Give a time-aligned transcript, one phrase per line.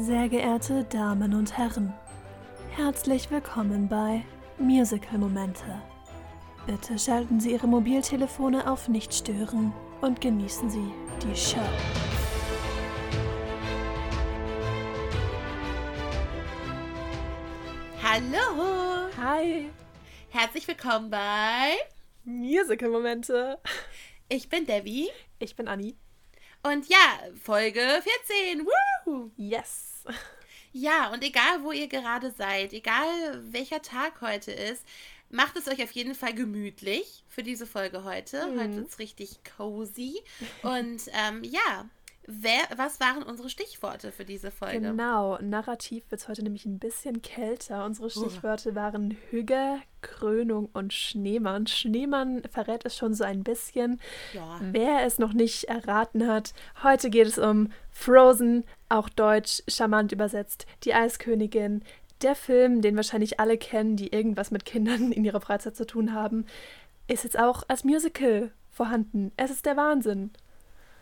[0.00, 1.92] Sehr geehrte Damen und Herren,
[2.70, 4.24] herzlich willkommen bei
[4.56, 5.82] Musical Momente.
[6.66, 11.58] Bitte schalten Sie Ihre Mobiltelefone auf Nicht stören und genießen Sie die Show.
[18.00, 19.08] Hallo!
[19.20, 19.68] Hi!
[20.28, 21.74] Herzlich willkommen bei
[22.24, 23.58] Musical Momente.
[24.28, 25.08] Ich bin Debbie.
[25.40, 25.96] Ich bin Anni.
[26.62, 27.80] Und ja, Folge
[28.26, 28.66] 14.
[28.66, 29.30] Woo!
[29.36, 29.87] Yes!
[30.72, 33.06] Ja, und egal wo ihr gerade seid, egal
[33.52, 34.84] welcher Tag heute ist,
[35.30, 38.46] macht es euch auf jeden Fall gemütlich für diese Folge heute.
[38.46, 38.60] Mhm.
[38.60, 40.20] Heute ist richtig cozy.
[40.62, 41.88] Und ähm, ja,
[42.28, 44.80] wer, was waren unsere Stichworte für diese Folge?
[44.80, 47.84] Genau, narrativ wird es heute nämlich ein bisschen kälter.
[47.84, 51.66] Unsere Stichworte waren Hügge, Krönung und Schneemann.
[51.66, 53.98] Schneemann verrät es schon so ein bisschen.
[54.34, 54.60] Ja.
[54.60, 60.66] Wer es noch nicht erraten hat, heute geht es um Frozen, auch deutsch, charmant übersetzt,
[60.84, 61.82] die Eiskönigin.
[62.20, 66.12] Der Film, den wahrscheinlich alle kennen, die irgendwas mit Kindern in ihrer Freizeit zu tun
[66.12, 66.44] haben,
[67.06, 69.32] ist jetzt auch als Musical vorhanden.
[69.36, 70.30] Es ist der Wahnsinn.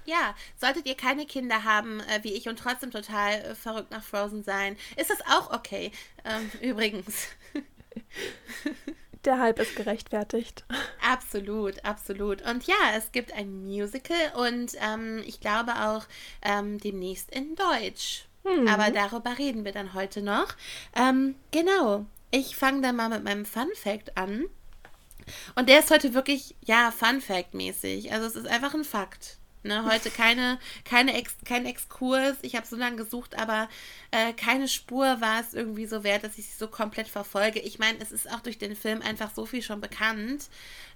[0.07, 4.03] Ja, solltet ihr keine Kinder haben, äh, wie ich, und trotzdem total äh, verrückt nach
[4.03, 5.91] Frozen sein, ist das auch okay.
[6.25, 7.29] Ähm, übrigens.
[9.25, 10.65] Der Hype ist gerechtfertigt.
[11.05, 12.43] Absolut, absolut.
[12.43, 16.05] Und ja, es gibt ein Musical und ähm, ich glaube auch
[16.43, 18.27] ähm, demnächst in Deutsch.
[18.69, 20.55] Aber darüber reden wir dann heute noch.
[20.95, 22.07] Ähm, genau.
[22.31, 24.47] Ich fange dann mal mit meinem Fun Fact an.
[25.57, 28.12] Und der ist heute wirklich, ja, Fun Fact mäßig.
[28.12, 29.39] Also es ist einfach ein Fakt.
[29.67, 32.36] Ne, heute keine, keine Ex, kein Exkurs.
[32.42, 33.69] Ich habe so lange gesucht, aber
[34.12, 37.59] äh, keine Spur war es irgendwie so wert, dass ich sie so komplett verfolge.
[37.59, 40.48] Ich meine, es ist auch durch den Film einfach so viel schon bekannt,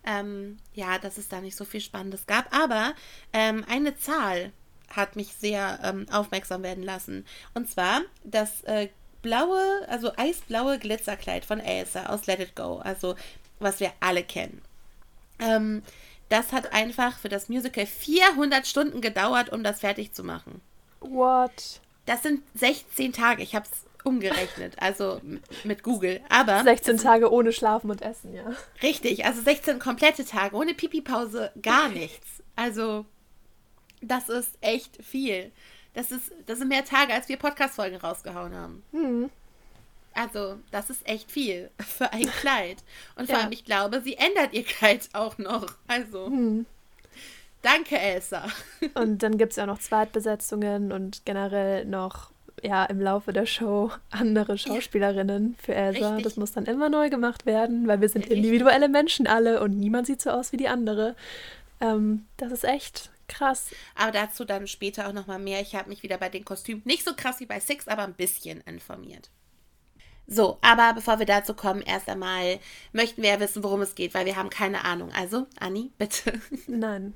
[0.04, 2.54] ähm, ja, dass es da nicht so viel Spannendes gab.
[2.56, 2.94] Aber
[3.32, 4.52] ähm, eine Zahl
[4.88, 7.26] hat mich sehr ähm, aufmerksam werden lassen.
[7.54, 8.88] Und zwar das äh,
[9.22, 12.78] blaue, also eisblaue Glitzerkleid von Elsa aus Let It Go.
[12.78, 13.16] Also,
[13.58, 14.62] was wir alle kennen.
[15.40, 15.82] Ähm,
[16.30, 20.62] das hat einfach für das Musical 400 Stunden gedauert, um das fertig zu machen.
[21.00, 21.80] What?
[22.06, 23.42] Das sind 16 Tage.
[23.42, 25.20] Ich habe es umgerechnet, also
[25.64, 26.20] mit Google.
[26.28, 28.44] Aber 16 Tage ohne Schlafen und Essen, ja.
[28.82, 32.42] richtig, also 16 komplette Tage ohne Pipi-Pause, gar nichts.
[32.56, 33.04] Also
[34.00, 35.52] das ist echt viel.
[35.92, 38.82] Das ist, das sind mehr Tage, als wir Podcast-Folgen rausgehauen haben.
[38.92, 39.30] Hm.
[40.14, 42.78] Also, das ist echt viel für ein Kleid.
[43.16, 43.42] Und vor Ja.
[43.44, 45.66] allem, ich glaube, sie ändert ihr Kleid auch noch.
[45.86, 46.66] Also, Hm.
[47.62, 48.46] danke, Elsa.
[48.94, 52.30] Und dann gibt es ja noch Zweitbesetzungen und generell noch
[52.62, 56.08] ja im Laufe der Show andere Schauspielerinnen für Elsa.
[56.08, 56.24] Richtig.
[56.24, 58.38] Das muss dann immer neu gemacht werden, weil wir sind Richtig.
[58.38, 61.16] individuelle Menschen alle und niemand sieht so aus wie die andere.
[61.80, 63.68] Ähm, das ist echt krass.
[63.94, 65.60] Aber dazu dann später auch nochmal mehr.
[65.62, 68.12] Ich habe mich wieder bei den Kostümen nicht so krass wie bei Six, aber ein
[68.14, 69.30] bisschen informiert.
[70.32, 72.60] So, aber bevor wir dazu kommen, erst einmal
[72.92, 75.10] möchten wir ja wissen, worum es geht, weil wir haben keine Ahnung.
[75.12, 76.40] Also, Anni, bitte.
[76.68, 77.14] Nein.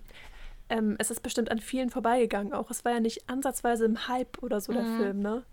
[0.68, 2.72] Ähm, es ist bestimmt an vielen vorbeigegangen auch.
[2.72, 5.44] Es war ja nicht ansatzweise im Hype oder so der Film, ne?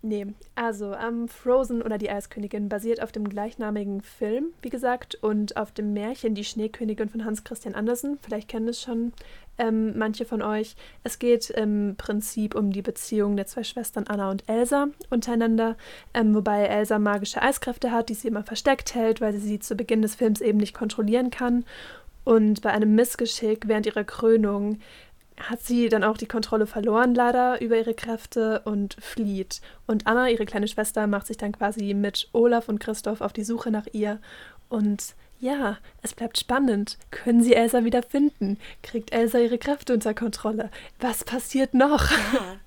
[0.00, 5.56] Nee, also ähm, Frozen oder die Eiskönigin basiert auf dem gleichnamigen Film, wie gesagt, und
[5.56, 8.16] auf dem Märchen Die Schneekönigin von Hans Christian Andersen.
[8.22, 9.12] Vielleicht kennen es schon
[9.58, 10.76] ähm, manche von euch.
[11.02, 15.76] Es geht im Prinzip um die Beziehung der zwei Schwestern Anna und Elsa untereinander,
[16.14, 19.74] ähm, wobei Elsa magische Eiskräfte hat, die sie immer versteckt hält, weil sie sie zu
[19.74, 21.64] Beginn des Films eben nicht kontrollieren kann.
[22.22, 24.78] Und bei einem Missgeschick während ihrer Krönung
[25.38, 29.60] hat sie dann auch die Kontrolle verloren, leider, über ihre Kräfte und flieht.
[29.86, 33.44] Und Anna, ihre kleine Schwester, macht sich dann quasi mit Olaf und Christoph auf die
[33.44, 34.20] Suche nach ihr.
[34.68, 36.98] Und ja, es bleibt spannend.
[37.10, 38.58] Können sie Elsa wieder finden?
[38.82, 40.70] Kriegt Elsa ihre Kräfte unter Kontrolle?
[41.00, 42.10] Was passiert noch?
[42.10, 42.56] Ja.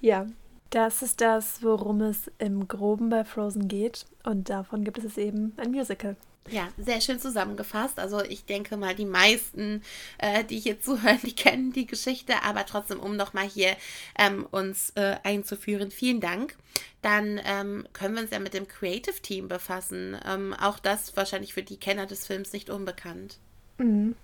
[0.00, 0.26] Ja,
[0.70, 4.04] das ist das, worum es im Groben bei Frozen geht.
[4.24, 6.16] Und davon gibt es eben ein Musical.
[6.50, 7.98] Ja, sehr schön zusammengefasst.
[7.98, 9.82] Also ich denke mal, die meisten,
[10.18, 13.76] äh, die hier zuhören, die kennen die Geschichte, aber trotzdem, um nochmal hier
[14.18, 16.56] ähm, uns äh, einzuführen, vielen Dank.
[17.02, 20.16] Dann ähm, können wir uns ja mit dem Creative Team befassen.
[20.26, 23.38] Ähm, auch das wahrscheinlich für die Kenner des Films nicht unbekannt.
[23.78, 24.14] Mhm.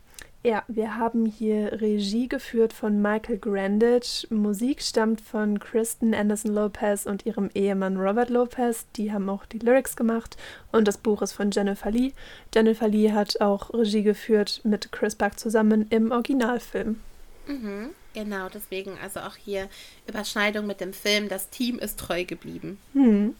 [0.44, 4.26] Ja, wir haben hier Regie geführt von Michael Grandage.
[4.30, 8.86] Musik stammt von Kristen Anderson Lopez und ihrem Ehemann Robert Lopez.
[8.96, 10.36] Die haben auch die Lyrics gemacht.
[10.72, 12.12] Und das Buch ist von Jennifer Lee.
[12.52, 16.98] Jennifer Lee hat auch Regie geführt mit Chris Buck zusammen im Originalfilm.
[17.46, 19.68] Mhm, genau, deswegen also auch hier
[20.08, 21.28] Überschneidung mit dem Film.
[21.28, 22.78] Das Team ist treu geblieben.
[22.94, 23.36] Hm.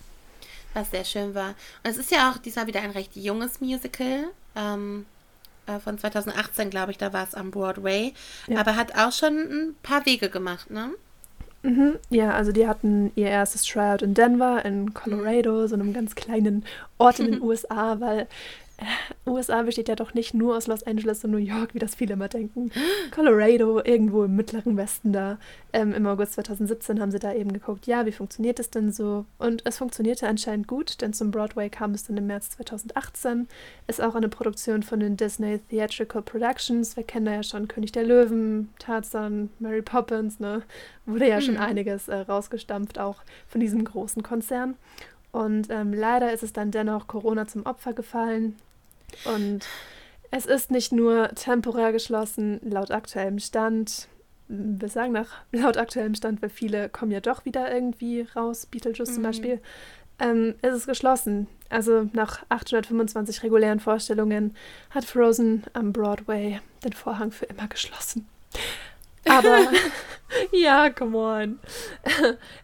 [0.73, 1.57] was sehr schön war.
[1.83, 4.29] Und es ist ja auch diesmal wieder ein recht junges Musical.
[4.55, 5.05] Ähm,
[5.67, 8.15] äh, von 2018, glaube ich, da war es am Broadway.
[8.47, 8.61] Ja.
[8.61, 10.91] Aber hat auch schon ein paar Wege gemacht, ne?
[11.63, 16.17] Mhm, ja, also die hatten ihr erstes Tryout in Denver, in Colorado, so einem ganz
[16.17, 16.65] kleinen
[16.99, 18.27] Ort in den USA, weil
[19.27, 22.15] USA besteht ja doch nicht nur aus Los Angeles und New York, wie das viele
[22.15, 22.71] immer denken.
[23.15, 25.39] Colorado, irgendwo im mittleren Westen da.
[25.73, 29.25] Ähm, Im August 2017 haben sie da eben geguckt, ja, wie funktioniert es denn so?
[29.39, 33.49] Und es funktionierte anscheinend gut, denn zum Broadway kam es dann im März 2018.
[33.87, 36.97] Ist auch eine Produktion von den Disney Theatrical Productions.
[36.97, 40.63] Wir kennen da ja schon König der Löwen, Tarzan, Mary Poppins, ne?
[41.07, 41.43] Wurde ja mhm.
[41.43, 44.77] schon einiges äh, rausgestampft, auch von diesem großen Konzern.
[45.33, 48.57] Und ähm, leider ist es dann dennoch Corona zum Opfer gefallen.
[49.25, 49.67] Und
[50.31, 54.09] es ist nicht nur temporär geschlossen, laut aktuellem Stand.
[54.49, 59.11] Wir sagen nach laut aktuellem Stand, weil viele kommen ja doch wieder irgendwie raus, Beetlejuice
[59.11, 59.15] mhm.
[59.15, 59.61] zum Beispiel.
[60.19, 61.49] Ähm, es ist geschlossen.
[61.71, 64.55] Also nach 825 regulären Vorstellungen
[64.91, 68.29] hat Frozen am Broadway den Vorhang für immer geschlossen.
[69.29, 69.59] Aber
[70.53, 71.59] ja, come on.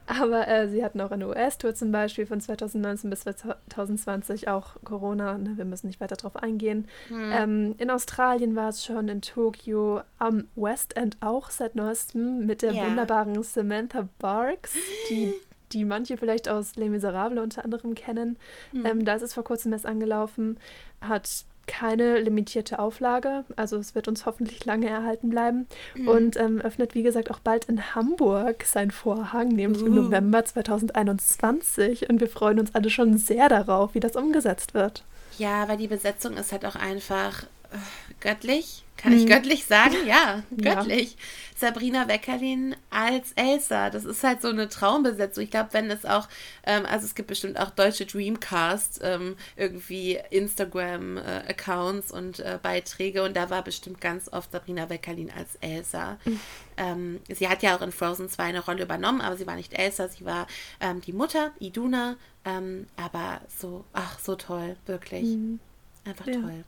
[0.06, 5.38] Aber äh, sie hatten auch eine US-Tour zum Beispiel von 2019 bis 2020, auch Corona,
[5.38, 6.88] ne, wir müssen nicht weiter darauf eingehen.
[7.08, 7.32] Hm.
[7.32, 12.62] Ähm, in Australien war es schon, in Tokio, am West End auch seit neuestem mit
[12.62, 12.86] der yeah.
[12.86, 14.74] wunderbaren Samantha Barks,
[15.10, 15.34] die
[15.72, 18.38] die manche vielleicht aus Les Miserables unter anderem kennen.
[18.72, 18.86] Mhm.
[18.86, 20.58] Ähm, da ist es vor kurzem erst angelaufen,
[21.00, 23.44] hat keine limitierte Auflage.
[23.54, 25.68] Also es wird uns hoffentlich lange erhalten bleiben.
[25.94, 26.08] Mhm.
[26.08, 29.86] Und ähm, öffnet, wie gesagt, auch bald in Hamburg sein Vorhang, nämlich uh.
[29.86, 32.10] im November 2021.
[32.10, 35.04] Und wir freuen uns alle schon sehr darauf, wie das umgesetzt wird.
[35.38, 37.44] Ja, weil die Besetzung ist halt auch einfach
[38.20, 38.84] göttlich.
[38.96, 39.28] Kann ich mhm.
[39.28, 39.94] göttlich sagen?
[40.06, 41.12] Ja, göttlich.
[41.12, 41.18] Ja.
[41.56, 43.90] Sabrina Weckerlin als Elsa.
[43.90, 45.44] Das ist halt so eine Traumbesetzung.
[45.44, 46.28] Ich glaube, wenn es auch,
[46.64, 53.22] ähm, also es gibt bestimmt auch deutsche Dreamcast, ähm, irgendwie Instagram-Accounts äh, und äh, Beiträge
[53.22, 56.18] und da war bestimmt ganz oft Sabrina Weckerlin als Elsa.
[56.24, 56.40] Mhm.
[56.76, 59.74] Ähm, sie hat ja auch in Frozen 2 eine Rolle übernommen, aber sie war nicht
[59.74, 60.46] Elsa, sie war
[60.80, 62.16] ähm, die Mutter, Iduna.
[62.44, 65.24] Ähm, aber so, ach, so toll, wirklich.
[65.24, 65.60] Mhm.
[66.04, 66.34] Einfach ja.
[66.34, 66.64] toll.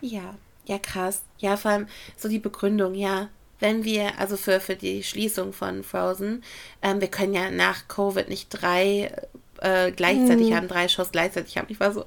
[0.00, 0.34] Ja,
[0.64, 1.22] ja, krass.
[1.38, 1.86] Ja, vor allem
[2.16, 3.28] so die Begründung, ja.
[3.60, 6.44] Wenn wir, also für, für die Schließung von Frozen,
[6.80, 9.10] ähm, wir können ja nach Covid nicht drei
[9.60, 10.54] äh, gleichzeitig mhm.
[10.54, 11.66] haben, drei Shows gleichzeitig haben.
[11.68, 12.04] Ich war so.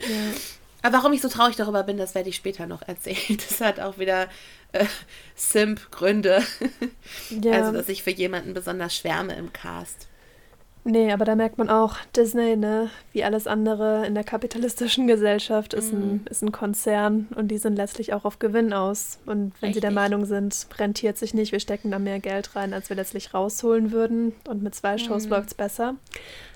[0.00, 0.08] ja.
[0.86, 3.38] Aber warum ich so traurig darüber bin, das werde ich später noch erzählen.
[3.48, 4.28] Das hat auch wieder
[4.72, 4.86] äh,
[5.34, 6.42] Simp-Gründe.
[7.30, 7.52] Ja.
[7.54, 10.06] Also, dass ich für jemanden besonders schwärme im Cast.
[10.88, 15.74] Nee, aber da merkt man auch, Disney, ne, wie alles andere in der kapitalistischen Gesellschaft,
[15.74, 15.96] ist, mm.
[15.96, 16.20] ein, mhm.
[16.30, 19.18] ist ein Konzern und die sind letztlich auch auf Gewinn aus.
[19.26, 19.74] Und wenn Richtig.
[19.74, 22.94] sie der Meinung sind, rentiert sich nicht, wir stecken da mehr Geld rein, als wir
[22.94, 25.30] letztlich rausholen würden und mit zwei Shows mm.
[25.30, 25.96] läuft es besser,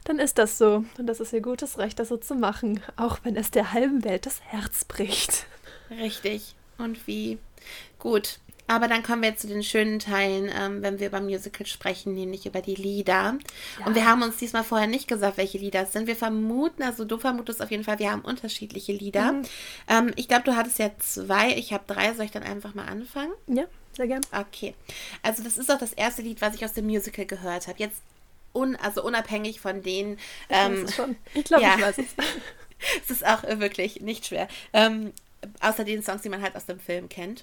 [0.05, 0.85] dann ist das so.
[0.97, 4.05] Und das ist ihr gutes Recht, das so zu machen, auch wenn es der halben
[4.05, 5.47] Welt das Herz bricht.
[5.91, 6.55] Richtig.
[6.79, 7.39] Und wie?
[7.99, 8.39] Gut,
[8.71, 12.47] aber dann kommen wir zu den schönen Teilen, ähm, wenn wir über Musical sprechen, nämlich
[12.47, 13.37] über die Lieder.
[13.81, 13.87] Ja.
[13.87, 16.07] Und wir haben uns diesmal vorher nicht gesagt, welche Lieder es sind.
[16.07, 19.33] Wir vermuten, also du vermutest auf jeden Fall, wir haben unterschiedliche Lieder.
[19.33, 19.43] Mhm.
[19.89, 22.15] Ähm, ich glaube, du hattest ja zwei, ich habe drei.
[22.15, 23.33] Soll ich dann einfach mal anfangen?
[23.49, 23.65] Ja,
[23.97, 24.21] sehr gern.
[24.31, 24.77] Okay.
[25.25, 27.81] Also das ist auch das erste Lied, was ich aus dem Musical gehört habe.
[27.81, 28.03] Jetzt
[28.55, 30.17] un, also unabhängig von den.
[30.49, 31.17] Ähm, ich, schon.
[31.35, 31.75] ich glaube, ja.
[31.75, 32.07] ich weiß es.
[33.03, 34.47] es ist auch wirklich nicht schwer.
[34.73, 35.13] Ähm,
[35.59, 37.43] außer den Songs, die man halt aus dem Film kennt.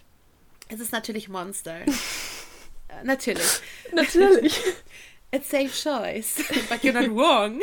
[0.69, 1.81] Es ist natürlich Monster.
[2.89, 3.61] Äh, natürlich.
[3.93, 4.61] Natürlich.
[5.29, 6.37] It's safe choice,
[6.69, 7.59] but you're not wrong.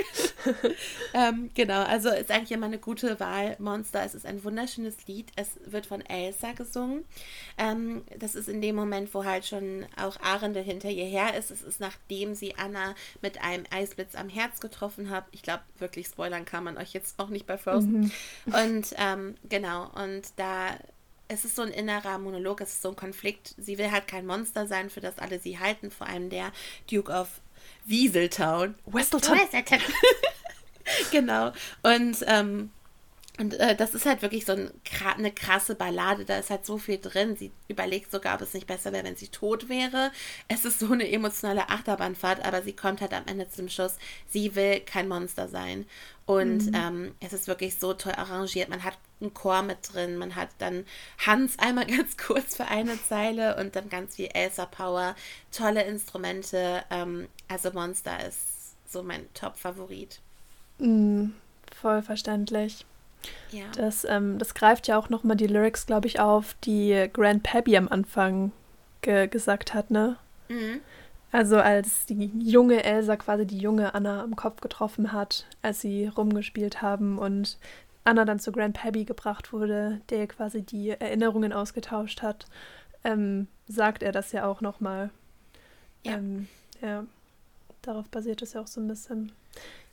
[1.14, 3.56] ähm, genau, also ist eigentlich immer eine gute Wahl.
[3.58, 5.32] Monster, es ist ein wunderschönes Lied.
[5.36, 7.06] Es wird von Elsa gesungen.
[7.56, 11.50] Ähm, das ist in dem Moment, wo halt schon auch Arende hinter ihr her ist.
[11.50, 15.24] Es ist nachdem sie Anna mit einem Eisblitz am Herz getroffen hat.
[15.30, 18.12] Ich glaube, wirklich spoilern kann man euch jetzt auch nicht bei Frozen.
[18.44, 18.54] Mhm.
[18.54, 20.76] Und ähm, genau, und da
[21.34, 23.54] es ist so ein innerer Monolog, es ist so ein Konflikt.
[23.58, 26.52] Sie will halt kein Monster sein, für das alle sie halten, vor allem der
[26.90, 27.28] Duke of
[27.84, 28.76] Wieseltown.
[28.86, 29.38] Westeltown.
[31.10, 31.52] genau.
[31.82, 32.70] Und, ähm,
[33.36, 34.70] und äh, das ist halt wirklich so ein,
[35.16, 36.24] eine krasse Ballade.
[36.24, 37.36] Da ist halt so viel drin.
[37.36, 40.12] Sie überlegt sogar, ob es nicht besser wäre, wenn sie tot wäre.
[40.46, 43.96] Es ist so eine emotionale Achterbahnfahrt, aber sie kommt halt am Ende zum Schluss.
[44.28, 45.84] Sie will kein Monster sein.
[46.26, 46.74] Und mhm.
[46.74, 48.68] ähm, es ist wirklich so toll arrangiert.
[48.68, 50.86] Man hat einen Chor mit drin, man hat dann
[51.26, 55.16] Hans einmal ganz kurz für eine Zeile und dann ganz viel Elsa Power,
[55.50, 56.84] tolle Instrumente.
[56.88, 58.38] Ähm, also Monster ist
[58.86, 60.20] so mein Top-Favorit.
[60.78, 61.34] Mhm,
[61.80, 62.86] voll verständlich.
[63.50, 63.64] Ja.
[63.76, 67.76] Das, ähm, das greift ja auch nochmal die Lyrics, glaube ich, auf, die Grand Pabby
[67.76, 68.52] am Anfang
[69.02, 70.16] ge gesagt hat, ne?
[70.48, 70.80] Mhm.
[71.32, 76.06] Also als die junge Elsa quasi die junge Anna am Kopf getroffen hat, als sie
[76.06, 77.58] rumgespielt haben und
[78.04, 82.46] Anna dann zu Grand Pabby gebracht wurde, der quasi die Erinnerungen ausgetauscht hat,
[83.02, 85.10] ähm, sagt er das ja auch nochmal.
[86.04, 86.12] Ja.
[86.12, 86.48] Ähm,
[86.80, 87.04] ja.
[87.82, 89.32] Darauf basiert es ja auch so ein bisschen.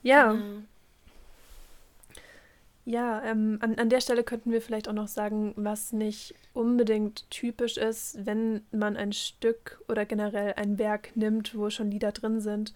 [0.03, 0.33] Ja.
[0.33, 0.67] Mhm.
[2.83, 7.29] Ja, ähm, an, an der Stelle könnten wir vielleicht auch noch sagen, was nicht unbedingt
[7.29, 12.41] typisch ist, wenn man ein Stück oder generell ein Werk nimmt, wo schon Lieder drin
[12.41, 12.73] sind,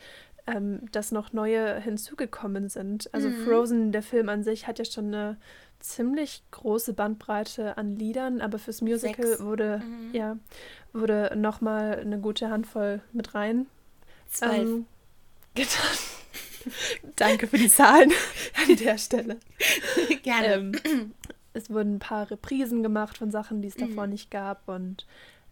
[0.48, 3.12] ähm, dass noch neue hinzugekommen sind.
[3.14, 3.46] Also mhm.
[3.46, 5.38] Frozen, der Film an sich, hat ja schon eine
[5.80, 9.44] ziemlich große Bandbreite an Liedern, aber fürs Musical Sechs.
[9.44, 10.14] wurde mhm.
[10.14, 10.38] ja
[10.94, 13.68] wurde noch mal eine gute Handvoll mit rein.
[14.28, 14.54] Zwölf.
[14.54, 14.86] Ähm,
[15.56, 15.98] getan.
[17.16, 18.12] Danke für die Zahlen
[18.68, 19.38] an der Stelle.
[20.24, 20.48] Gerne.
[20.48, 21.14] Ähm,
[21.54, 24.14] es wurden ein paar Reprisen gemacht von Sachen, die es davor mhm.
[24.14, 25.06] nicht gab und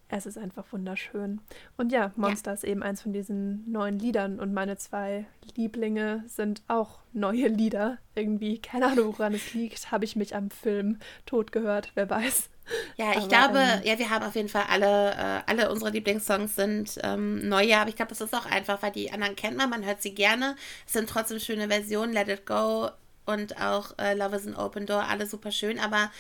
[0.09, 1.41] es ist einfach wunderschön.
[1.75, 2.55] Und ja, Monster ja.
[2.55, 7.97] ist eben eins von diesen neuen Liedern und meine zwei Lieblinge sind auch neue Lieder.
[8.13, 12.49] Irgendwie, keine Ahnung, woran es liegt, habe ich mich am Film tot gehört, wer weiß.
[12.97, 15.91] Ja, ich aber, glaube, ähm, ja, wir haben auf jeden Fall alle, äh, alle unsere
[15.91, 19.57] Lieblingssongs sind ähm, neue, aber ich glaube, das ist auch einfach, weil die anderen kennt
[19.57, 20.55] man, man hört sie gerne.
[20.85, 22.89] Es sind trotzdem schöne Versionen, Let It Go
[23.25, 26.11] und auch äh, Love is an Open Door, alle super schön, aber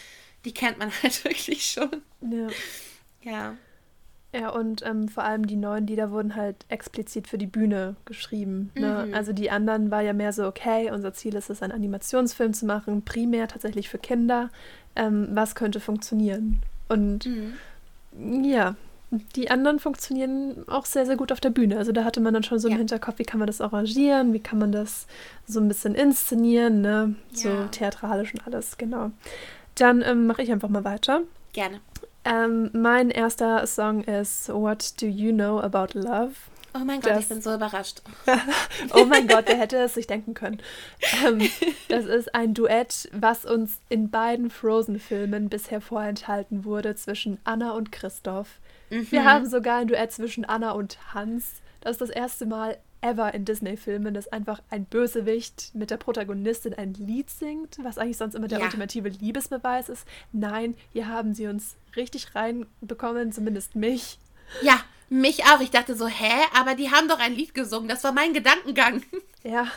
[0.45, 2.01] die kennt man halt wirklich schon.
[2.21, 2.47] Ja.
[3.21, 3.57] Ja.
[4.35, 8.71] Ja, und ähm, vor allem die neuen Lieder wurden halt explizit für die Bühne geschrieben.
[8.73, 9.05] Ne?
[9.07, 9.13] Mhm.
[9.13, 12.65] Also die anderen war ja mehr so, okay, unser Ziel ist es, einen Animationsfilm zu
[12.65, 14.49] machen, primär tatsächlich für Kinder.
[14.95, 16.61] Ähm, was könnte funktionieren?
[16.89, 18.43] Und mhm.
[18.43, 18.75] ja,
[19.35, 21.77] die anderen funktionieren auch sehr, sehr gut auf der Bühne.
[21.77, 24.39] Also da hatte man dann schon so im Hinterkopf, wie kann man das arrangieren, wie
[24.39, 25.07] kann man das
[25.47, 27.15] so ein bisschen inszenieren, ne?
[27.31, 27.37] Ja.
[27.37, 29.11] So theatralisch und alles, genau.
[29.75, 31.21] Dann ähm, mache ich einfach mal weiter.
[31.53, 31.79] Gerne.
[32.25, 36.31] Ähm, mein erster Song ist What Do You Know About Love?
[36.75, 38.01] Oh mein Gott, das, ich bin so überrascht.
[38.93, 40.59] oh mein Gott, wer hätte es sich denken können.
[41.25, 41.47] Ähm,
[41.87, 47.91] das ist ein Duett, was uns in beiden Frozen-Filmen bisher vorenthalten wurde zwischen Anna und
[47.91, 48.59] Christoph.
[48.89, 49.11] Mhm.
[49.11, 51.61] Wir haben sogar ein Duett zwischen Anna und Hans.
[51.81, 56.73] Das ist das erste Mal ever in Disney-Filmen, dass einfach ein Bösewicht mit der Protagonistin
[56.73, 58.65] ein Lied singt, was eigentlich sonst immer der ja.
[58.65, 60.07] ultimative Liebesbeweis ist.
[60.31, 64.17] Nein, hier haben sie uns richtig reinbekommen, zumindest mich.
[64.61, 64.79] Ja,
[65.13, 65.61] mich auch.
[65.61, 66.31] Ich dachte so, hä?
[66.59, 67.87] Aber die haben doch ein Lied gesungen.
[67.87, 69.03] Das war mein Gedankengang.
[69.45, 69.67] Ja.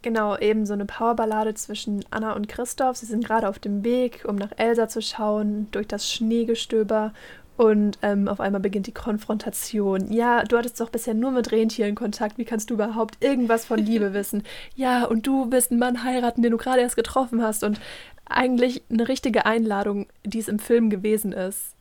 [0.00, 2.96] Genau, eben so eine Powerballade zwischen Anna und Christoph.
[2.96, 7.12] Sie sind gerade auf dem Weg, um nach Elsa zu schauen, durch das Schneegestöber.
[7.58, 10.10] Und ähm, auf einmal beginnt die Konfrontation.
[10.10, 12.38] Ja, du hattest doch bisher nur mit Rentieren Kontakt.
[12.38, 14.44] Wie kannst du überhaupt irgendwas von Liebe wissen?
[14.74, 17.64] Ja, und du willst einen Mann heiraten, den du gerade erst getroffen hast.
[17.64, 17.78] Und
[18.24, 21.75] eigentlich eine richtige Einladung, die es im Film gewesen ist,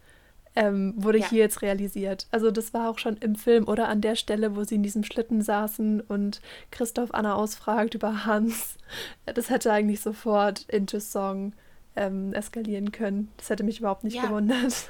[0.55, 1.29] ähm, wurde ja.
[1.29, 2.27] hier jetzt realisiert.
[2.31, 5.03] Also das war auch schon im Film oder an der Stelle, wo sie in diesem
[5.03, 8.77] Schlitten saßen und Christoph Anna ausfragt über Hans.
[9.25, 11.53] Das hätte eigentlich sofort into Song
[11.95, 13.31] ähm, eskalieren können.
[13.37, 14.25] Das hätte mich überhaupt nicht ja.
[14.25, 14.89] gewundert.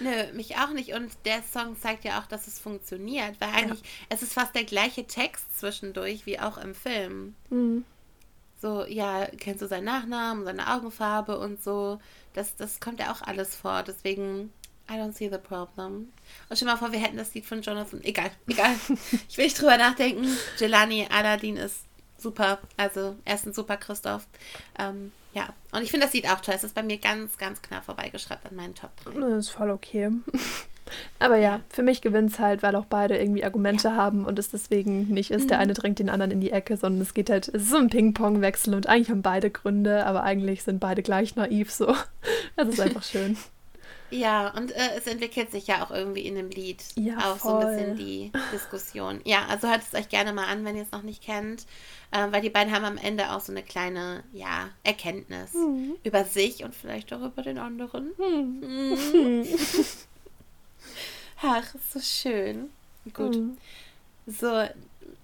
[0.00, 0.94] Nö, mich auch nicht.
[0.94, 3.86] Und der Song zeigt ja auch, dass es funktioniert, weil eigentlich ja.
[4.08, 7.34] es ist fast der gleiche Text zwischendurch wie auch im Film.
[7.50, 7.84] Mhm.
[8.60, 11.98] So, ja, kennst du seinen Nachnamen, seine Augenfarbe und so.
[12.32, 13.82] Das, das kommt ja auch alles vor.
[13.82, 14.52] Deswegen,
[14.92, 16.12] I don't see the problem.
[16.48, 18.02] Und stell mal vor, wir hätten das Lied von Jonathan.
[18.02, 18.74] Egal, egal.
[19.28, 20.26] ich will nicht drüber nachdenken.
[20.58, 21.84] Jelani Aladdin ist
[22.18, 22.58] super.
[22.76, 24.26] Also, er ist ein super Christoph.
[24.78, 26.54] Ähm, ja, und ich finde das Lied auch toll.
[26.54, 29.18] Es ist bei mir ganz, ganz knapp vorbeigeschraubt an meinen Top 3.
[29.18, 30.10] Das ist voll okay.
[31.18, 33.96] Aber ja, für mich gewinnt es halt, weil auch beide irgendwie Argumente ja.
[33.96, 35.48] haben und es deswegen nicht ist, mhm.
[35.48, 37.78] der eine drängt den anderen in die Ecke, sondern es geht halt, es ist so
[37.78, 41.96] ein Ping-Pong-Wechsel und eigentlich haben beide Gründe, aber eigentlich sind beide gleich naiv so.
[42.56, 43.36] Das ist einfach schön.
[44.12, 47.62] Ja, und äh, es entwickelt sich ja auch irgendwie in dem Lied ja, auch voll.
[47.62, 49.20] so ein bisschen die Diskussion.
[49.24, 51.64] Ja, also hört es euch gerne mal an, wenn ihr es noch nicht kennt,
[52.10, 55.94] äh, weil die beiden haben am Ende auch so eine kleine, ja, Erkenntnis mhm.
[56.04, 58.12] über sich und vielleicht auch über den anderen.
[58.18, 58.60] Mhm.
[59.14, 59.48] Mhm.
[61.42, 62.70] Ach, so schön.
[63.14, 63.36] Gut.
[63.36, 63.56] Mhm.
[64.26, 64.68] So,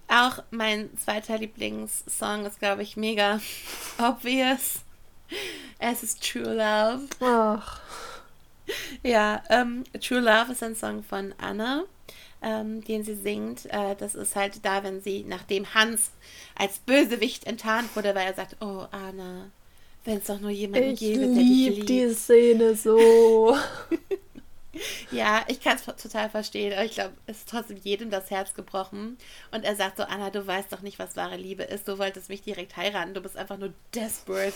[0.08, 3.38] auch mein zweiter Lieblingssong ist, glaube ich, mega
[3.98, 4.80] obvious.
[5.78, 7.06] Es ist True Love.
[7.20, 7.80] Ach.
[9.02, 11.84] Ja, ähm, True Love ist ein Song von Anna,
[12.42, 13.66] ähm, den sie singt.
[13.66, 16.10] Äh, das ist halt da, wenn sie, nachdem Hans
[16.54, 19.50] als Bösewicht enttarnt wurde, weil er sagt, oh Anna,
[20.04, 21.88] wenn es doch nur jemanden ich gäbe, der dich liebt.
[21.88, 23.56] die Szene so.
[25.10, 28.54] ja, ich kann es total verstehen, aber ich glaube, es ist trotzdem jedem das Herz
[28.54, 29.18] gebrochen.
[29.50, 31.88] Und er sagt so, Anna, du weißt doch nicht, was wahre Liebe ist.
[31.88, 33.14] Du wolltest mich direkt heiraten.
[33.14, 34.54] Du bist einfach nur desperate,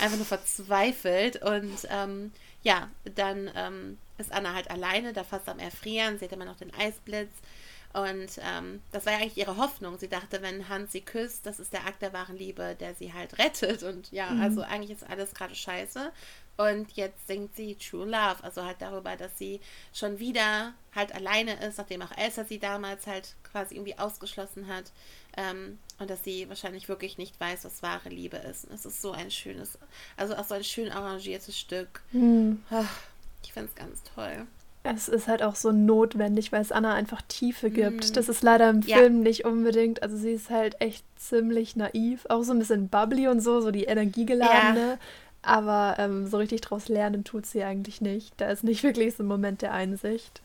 [0.00, 1.42] einfach nur verzweifelt.
[1.42, 2.32] Und ähm,
[2.64, 6.56] ja, dann ähm, ist Anna halt alleine, da fast am Erfrieren, sie hat immer noch
[6.56, 7.32] den Eisblitz.
[7.92, 9.98] Und ähm, das war ja eigentlich ihre Hoffnung.
[9.98, 13.12] Sie dachte, wenn Hans sie küsst, das ist der Akt der wahren Liebe, der sie
[13.12, 13.84] halt rettet.
[13.84, 14.42] Und ja, mhm.
[14.42, 16.10] also eigentlich ist alles gerade scheiße.
[16.56, 19.60] Und jetzt singt sie True Love, also halt darüber, dass sie
[19.92, 24.90] schon wieder halt alleine ist, nachdem auch Elsa sie damals halt quasi irgendwie ausgeschlossen hat.
[25.36, 28.64] Ähm, und dass sie wahrscheinlich wirklich nicht weiß, was wahre Liebe ist.
[28.64, 29.78] Und es ist so ein schönes,
[30.16, 32.02] also auch so ein schön arrangiertes Stück.
[32.12, 32.62] Mhm.
[33.44, 34.46] Ich finde es ganz toll.
[34.86, 38.10] Es ist halt auch so notwendig, weil es Anna einfach Tiefe gibt.
[38.10, 38.12] Mm.
[38.12, 38.98] Das ist leider im ja.
[38.98, 40.02] Film nicht unbedingt.
[40.02, 43.70] Also sie ist halt echt ziemlich naiv, auch so ein bisschen bubbly und so, so
[43.70, 44.86] die energiegeladene.
[44.86, 44.98] Ja.
[45.40, 48.34] Aber ähm, so richtig draus lernen tut sie eigentlich nicht.
[48.36, 50.42] Da ist nicht wirklich so ein Moment der Einsicht.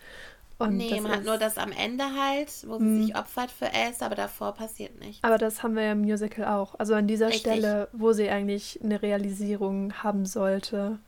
[0.60, 3.04] Und nee, man hat nur das am Ende halt, wo sie mm.
[3.04, 5.24] sich opfert für Elsa, aber davor passiert nichts.
[5.24, 6.76] Aber das haben wir ja im Musical auch.
[6.78, 7.54] Also an dieser Richtig.
[7.54, 11.00] Stelle, wo sie eigentlich eine Realisierung haben sollte.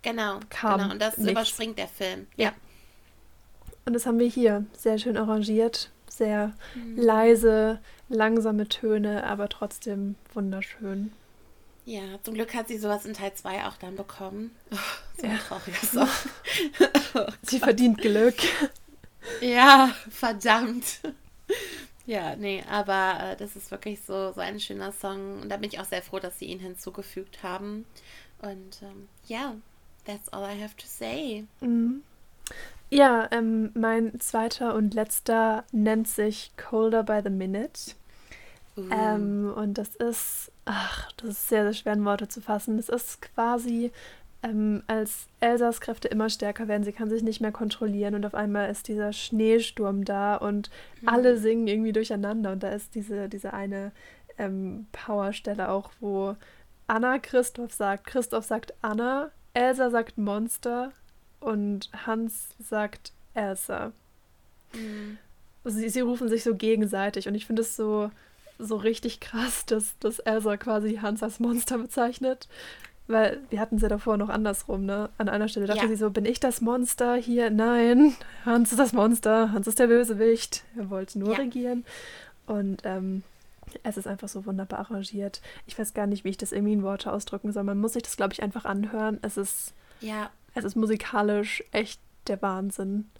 [0.00, 0.92] Genau, kam genau.
[0.92, 1.32] Und das nichts.
[1.32, 2.28] überspringt der Film.
[2.36, 2.52] Ja.
[3.84, 5.90] Und das haben wir hier sehr schön arrangiert.
[6.08, 6.96] Sehr mhm.
[6.96, 11.12] leise, langsame Töne, aber trotzdem wunderschön.
[11.88, 14.54] Ja, zum Glück hat sie sowas in Teil 2 auch dann bekommen.
[14.70, 14.76] Oh,
[15.20, 15.38] so ja.
[15.38, 16.08] trauriges Song.
[17.14, 18.36] oh, sie verdient Glück.
[19.40, 21.00] Ja, verdammt.
[22.04, 25.40] Ja, nee, aber äh, das ist wirklich so, so ein schöner Song.
[25.42, 27.86] Und da bin ich auch sehr froh, dass sie ihn hinzugefügt haben.
[28.40, 29.54] Und ähm, ja,
[30.08, 31.44] That's all I have to say.
[31.60, 32.02] Mhm.
[32.88, 37.92] Ja, ähm, mein zweiter und letzter nennt sich Colder by the Minute.
[38.74, 38.88] Uh.
[38.90, 42.76] Ähm, und das ist, ach, das ist sehr, sehr schwer in Worte zu fassen.
[42.76, 43.90] Das ist quasi,
[44.42, 48.34] ähm, als Elsas Kräfte immer stärker werden, sie kann sich nicht mehr kontrollieren und auf
[48.34, 50.70] einmal ist dieser Schneesturm da und
[51.00, 51.08] mhm.
[51.08, 52.52] alle singen irgendwie durcheinander.
[52.52, 53.92] Und da ist diese, diese eine
[54.36, 56.36] ähm, Powerstelle auch, wo
[56.86, 60.92] Anna Christoph sagt, Christoph sagt Anna Elsa sagt Monster
[61.40, 63.92] und Hans sagt Elsa.
[64.74, 65.18] Mhm.
[65.64, 68.10] Sie, sie rufen sich so gegenseitig und ich finde es so,
[68.58, 72.48] so richtig krass, dass, dass Elsa quasi Hans als Monster bezeichnet.
[73.06, 75.08] Weil wir hatten sie davor noch andersrum, ne?
[75.16, 75.88] An einer Stelle dachte ja.
[75.88, 77.48] sie so, bin ich das Monster hier?
[77.48, 81.38] Nein, Hans ist das Monster, Hans ist der Bösewicht, er wollte nur ja.
[81.38, 81.86] regieren.
[82.46, 83.22] Und ähm,
[83.82, 85.40] es ist einfach so wunderbar arrangiert.
[85.66, 87.64] Ich weiß gar nicht, wie ich das irgendwie in Worte ausdrücken soll.
[87.64, 89.18] Man muss sich das, glaube ich, einfach anhören.
[89.22, 90.30] Es ist, ja.
[90.54, 93.10] es ist musikalisch echt der Wahnsinn.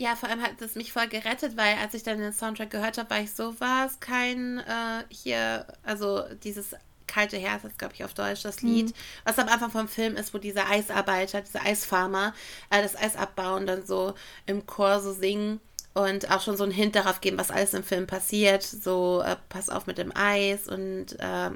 [0.00, 2.98] Ja, vor allem hat es mich voll gerettet, weil als ich dann den Soundtrack gehört
[2.98, 6.76] habe, war ich so, war es kein äh, hier, also dieses
[7.08, 8.92] kalte Herz ist, glaube ich, auf Deutsch das Lied, mhm.
[9.24, 12.32] was am Anfang vom Film ist, wo diese Eisarbeiter, diese Eisfarmer
[12.70, 14.14] äh, das Eis abbauen, dann so
[14.46, 15.60] im Chor so singen
[15.94, 18.62] und auch schon so einen Hint darauf geben, was alles im Film passiert.
[18.62, 21.50] So, äh, pass auf mit dem Eis und äh,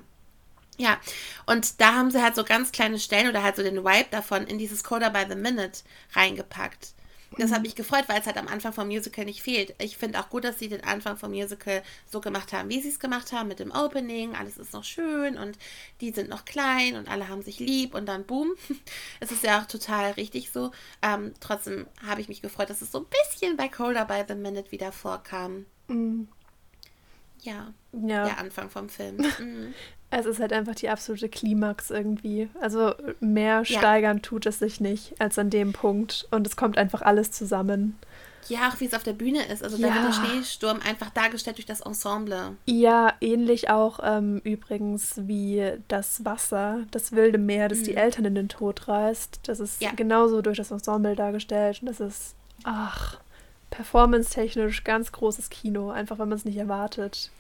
[0.79, 0.99] ja.
[1.47, 4.47] Und da haben sie halt so ganz kleine Stellen oder halt so den Vibe davon
[4.47, 5.83] in dieses Coda by the Minute
[6.15, 6.95] reingepackt.
[7.39, 9.75] Das hat mich gefreut, weil es halt am Anfang vom Musical nicht fehlt.
[9.79, 12.89] Ich finde auch gut, dass sie den Anfang vom Musical so gemacht haben, wie sie
[12.89, 14.35] es gemacht haben, mit dem Opening.
[14.35, 15.59] Alles ist noch schön und
[16.01, 18.53] die sind noch klein und alle haben sich lieb und dann boom.
[19.21, 20.73] Es ist ja auch total richtig so.
[21.01, 24.35] Ähm, trotzdem habe ich mich gefreut, dass es so ein bisschen bei Colder by the
[24.35, 25.67] Minute wieder vorkam.
[25.89, 26.29] Mhm.
[27.41, 29.25] Ja, ja, der Anfang vom Film.
[29.39, 29.75] Mhm.
[30.15, 32.51] Es ist halt einfach die absolute Klimax irgendwie.
[32.61, 34.23] Also mehr steigern ja.
[34.23, 36.29] tut es sich nicht als an dem Punkt.
[36.31, 37.99] Und es kommt einfach alles zusammen.
[38.49, 39.63] Ja, auch wie es auf der Bühne ist.
[39.63, 39.89] Also ja.
[39.89, 42.57] da wird der Schneesturm einfach dargestellt durch das Ensemble.
[42.67, 47.85] Ja, ähnlich auch ähm, übrigens wie das Wasser, das wilde Meer, das mhm.
[47.85, 49.41] die Eltern in den Tod reißt.
[49.45, 49.93] Das ist ja.
[49.93, 51.79] genauso durch das Ensemble dargestellt.
[51.81, 53.19] Und das ist, ach,
[53.71, 57.31] performance-technisch ganz großes Kino, einfach wenn man es nicht erwartet.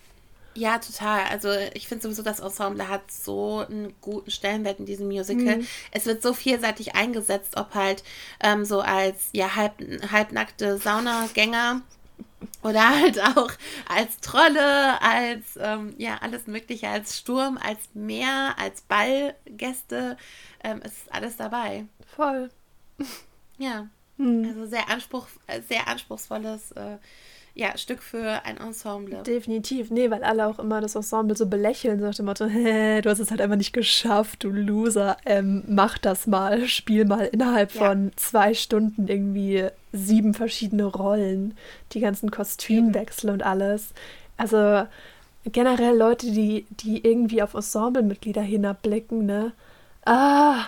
[0.54, 1.24] Ja, total.
[1.30, 5.58] Also ich finde sowieso, das Ensemble hat so einen guten Stellenwert in diesem Musical.
[5.58, 5.66] Mhm.
[5.90, 8.02] Es wird so vielseitig eingesetzt, ob halt
[8.40, 9.74] ähm, so als ja halb,
[10.10, 11.82] halbnackte Saunagänger
[12.62, 13.50] oder halt auch
[13.88, 20.16] als Trolle, als ähm, ja alles Mögliche, als Sturm, als Meer, als Ballgäste.
[20.62, 21.86] Ähm, es ist alles dabei.
[22.14, 22.50] Voll.
[23.58, 23.88] Ja.
[24.18, 24.44] Mhm.
[24.48, 25.26] Also sehr, Anspruch,
[25.68, 26.98] sehr anspruchsvolles äh,
[27.54, 29.22] ja, Stück für ein Ensemble.
[29.24, 29.90] Definitiv.
[29.90, 33.18] Nee, weil alle auch immer das Ensemble so belächeln, so nach dem Motto, du hast
[33.18, 35.18] es halt einfach nicht geschafft, du Loser.
[35.26, 37.88] Ähm, mach das mal, spiel mal innerhalb ja.
[37.88, 41.54] von zwei Stunden irgendwie sieben verschiedene Rollen,
[41.92, 43.90] die ganzen Kostümwechsel und alles.
[44.38, 44.86] Also
[45.44, 49.52] generell Leute, die, die irgendwie auf Ensemblemitglieder hinabblicken, ne?
[50.06, 50.66] Ah!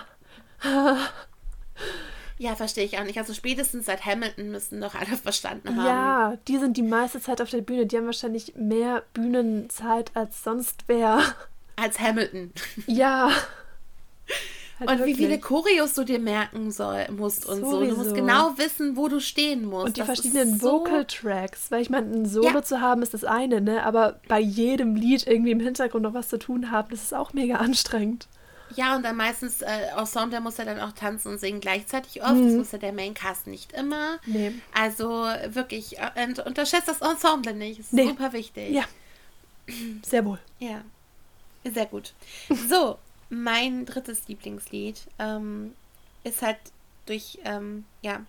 [0.61, 0.97] ah.
[2.37, 3.17] Ja, verstehe ich auch nicht.
[3.17, 5.85] Also spätestens seit Hamilton müssen doch alle verstanden haben.
[5.85, 7.85] Ja, die sind die meiste Zeit auf der Bühne.
[7.85, 11.21] Die haben wahrscheinlich mehr Bühnenzeit als sonst wer.
[11.77, 12.53] Als Hamilton.
[12.87, 13.29] Ja.
[14.79, 15.17] Halt und wirklich.
[15.17, 17.79] wie viele Choreos du dir merken soll, musst und Sowieso.
[17.79, 17.85] so.
[17.85, 19.85] Du musst genau wissen, wo du stehen musst.
[19.85, 22.63] Und die das verschiedenen so Vocal Tracks, weil ich meine, ein Solo ja.
[22.63, 23.83] zu haben ist das eine, ne?
[23.83, 27.33] Aber bei jedem Lied irgendwie im Hintergrund noch was zu tun haben, das ist auch
[27.33, 28.27] mega anstrengend.
[28.75, 32.33] Ja, und dann meistens, äh, Ensemble muss er dann auch tanzen und singen gleichzeitig oft.
[32.33, 32.45] Mhm.
[32.45, 34.17] Das muss ja der Maincast nicht immer.
[34.25, 34.53] Nee.
[34.73, 35.05] Also
[35.47, 37.79] wirklich, äh, unterschätzt das Ensemble nicht.
[37.79, 38.07] Das ist nee.
[38.07, 38.71] super wichtig.
[38.71, 38.85] Ja.
[40.03, 40.39] Sehr wohl.
[40.59, 40.81] Ja.
[41.63, 42.13] Sehr gut.
[42.69, 42.97] So,
[43.29, 45.73] mein drittes Lieblingslied ähm,
[46.23, 46.57] ist halt
[47.05, 48.21] durch, ähm, ja,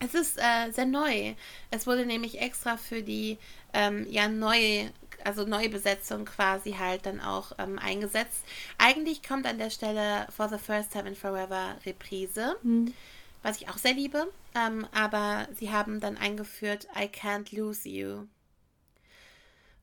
[0.00, 1.34] es ist äh, sehr neu.
[1.70, 3.38] Es wurde nämlich extra für die
[3.72, 4.90] ähm, ja neue,
[5.24, 8.44] also neue Besetzung quasi halt dann auch ähm, eingesetzt.
[8.78, 12.92] Eigentlich kommt an der Stelle For the First Time in Forever Reprise, mhm.
[13.42, 14.30] was ich auch sehr liebe.
[14.54, 18.26] Ähm, aber sie haben dann eingeführt I Can't Lose You.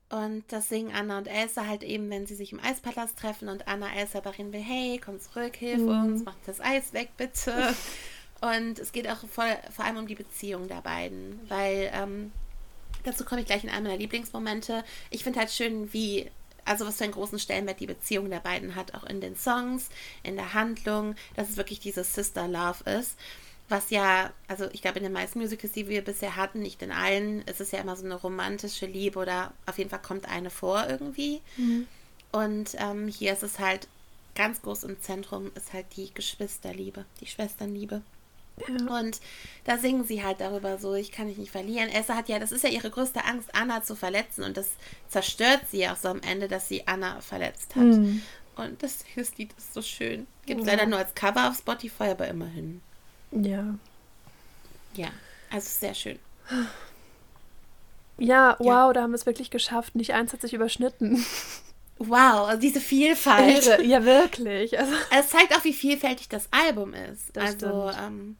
[0.09, 3.67] Und das singen Anna und Elsa halt eben, wenn sie sich im Eispalast treffen und
[3.67, 5.89] Anna Elsa darin will, hey, komm zurück, hilf mhm.
[5.89, 7.75] uns, mach das Eis weg, bitte.
[8.41, 12.31] und es geht auch voll, vor allem um die Beziehung der beiden, weil ähm,
[13.07, 14.83] dazu komme ich gleich in einem meiner Lieblingsmomente.
[15.09, 16.29] Ich finde halt schön, wie,
[16.65, 19.89] also was für einen großen Stellenwert die Beziehung der beiden hat, auch in den Songs,
[20.23, 23.17] in der Handlung, dass es wirklich diese Sister Love ist
[23.69, 26.91] was ja, also ich glaube, in den meisten Musicals, die wir bisher hatten, nicht in
[26.91, 30.49] allen, ist es ja immer so eine romantische Liebe oder auf jeden Fall kommt eine
[30.49, 31.41] vor irgendwie.
[31.57, 31.87] Mhm.
[32.31, 33.87] Und ähm, hier ist es halt
[34.35, 38.01] ganz groß im Zentrum, ist halt die Geschwisterliebe, die Schwesternliebe.
[38.67, 38.99] Ja.
[38.99, 39.19] Und
[39.65, 41.89] da singen sie halt darüber so, ich kann dich nicht verlieren.
[41.89, 44.43] Elsa hat ja, das ist ja ihre größte Angst, Anna zu verletzen.
[44.43, 44.69] Und das
[45.09, 47.83] zerstört sie auch so am Ende, dass sie Anna verletzt hat.
[47.83, 48.21] Mhm.
[48.55, 50.27] Und das, das Lied ist so schön.
[50.45, 50.73] Gibt es ja.
[50.73, 52.81] leider nur als Cover auf Spotify, aber immerhin.
[53.31, 53.75] Ja.
[54.93, 55.09] Ja,
[55.51, 56.17] also sehr schön.
[58.17, 58.93] Ja, wow, ja.
[58.93, 59.95] da haben wir es wirklich geschafft.
[59.95, 61.23] Nicht eins hat sich überschnitten.
[61.99, 63.65] Wow, also diese Vielfalt.
[63.65, 63.83] Irre.
[63.83, 64.77] Ja, wirklich.
[64.79, 64.93] Also.
[65.17, 67.35] Es zeigt auch, wie vielfältig das Album ist.
[67.35, 68.37] Das also, ähm,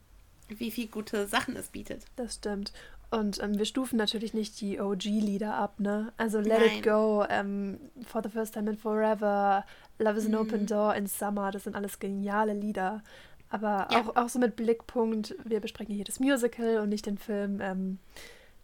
[0.49, 2.03] wie viele gute Sachen es bietet.
[2.15, 2.73] Das stimmt.
[3.09, 6.11] Und ähm, wir stufen natürlich nicht die OG-Lieder ab, ne?
[6.17, 6.77] Also Let Nein.
[6.77, 9.65] It Go, ähm, For the First Time in Forever,
[9.99, 10.35] Love is an mm.
[10.35, 13.01] Open Door in Summer, das sind alles geniale Lieder.
[13.49, 14.01] Aber ja.
[14.01, 17.61] auch, auch so mit Blickpunkt, wir besprechen hier das Musical und nicht den Film.
[17.61, 17.99] Ähm,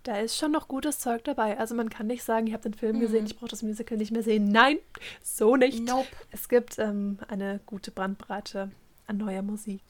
[0.04, 1.58] da ist schon noch gutes Zeug dabei.
[1.58, 3.02] Also man kann nicht sagen, ich habe den Film mhm.
[3.02, 4.52] gesehen, ich brauche das Musical nicht mehr sehen.
[4.52, 4.78] Nein,
[5.22, 5.82] so nicht.
[5.86, 6.08] Nope.
[6.32, 8.72] Es gibt ähm, eine gute Brandbreite
[9.08, 9.82] an neuer Musik.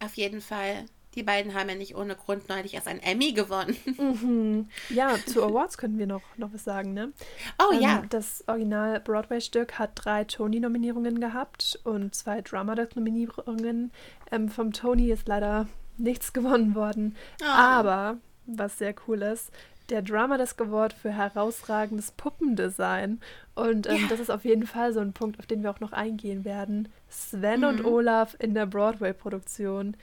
[0.00, 0.84] Auf jeden Fall.
[1.14, 3.76] Die beiden haben ja nicht ohne Grund neulich erst ein Emmy gewonnen.
[4.04, 4.68] Mhm.
[4.90, 7.12] Ja, zu Awards können wir noch, noch was sagen, ne?
[7.58, 8.02] Oh ähm, ja.
[8.10, 13.92] Das Original Broadway-Stück hat drei Tony-Nominierungen gehabt und zwei Drama Desk-Nominierungen.
[14.30, 17.16] Ähm, vom Tony ist leider nichts gewonnen worden.
[17.40, 17.46] Oh.
[17.46, 19.52] Aber, was sehr cool ist,
[19.90, 23.20] der Drama Desk Award für herausragendes Puppendesign.
[23.54, 24.08] Und ähm, ja.
[24.08, 26.88] das ist auf jeden Fall so ein Punkt, auf den wir auch noch eingehen werden.
[27.08, 27.66] Sven mhm.
[27.66, 29.96] und Olaf in der Broadway-Produktion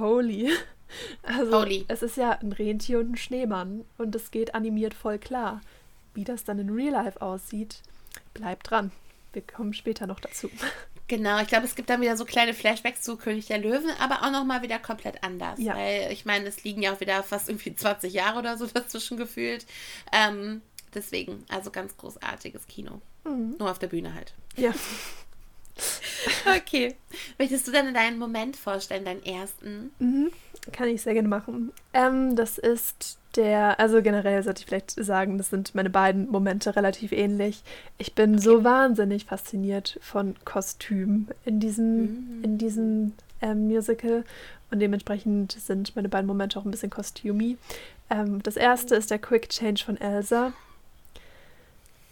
[0.00, 0.50] holy.
[1.22, 1.84] Also, holy.
[1.86, 5.60] es ist ja ein Rentier und ein Schneemann und es geht animiert voll klar.
[6.14, 7.76] Wie das dann in Real Life aussieht,
[8.34, 8.90] bleibt dran.
[9.32, 10.50] Wir kommen später noch dazu.
[11.10, 14.22] Genau, ich glaube, es gibt dann wieder so kleine Flashbacks zu König der Löwen, aber
[14.22, 15.58] auch nochmal wieder komplett anders.
[15.58, 15.74] Ja.
[15.74, 19.16] Weil ich meine, es liegen ja auch wieder fast irgendwie 20 Jahre oder so dazwischen
[19.16, 19.66] gefühlt.
[20.12, 20.62] Ähm,
[20.94, 23.00] deswegen, also ganz großartiges Kino.
[23.24, 23.56] Mhm.
[23.58, 24.34] Nur auf der Bühne halt.
[24.56, 24.72] Ja.
[26.56, 26.96] okay.
[27.38, 29.90] Möchtest du dann deinen Moment vorstellen, deinen ersten?
[29.98, 30.30] Mhm.
[30.72, 31.72] Kann ich sehr gerne machen.
[31.94, 36.74] Ähm, das ist der, also generell sollte ich vielleicht sagen, das sind meine beiden Momente
[36.76, 37.62] relativ ähnlich.
[37.98, 38.42] Ich bin okay.
[38.42, 42.44] so wahnsinnig fasziniert von Kostümen in diesem, mhm.
[42.44, 44.24] in diesem ähm, Musical
[44.70, 47.56] und dementsprechend sind meine beiden Momente auch ein bisschen kostümi.
[48.08, 50.52] Ähm, das erste ist der Quick Change von Elsa.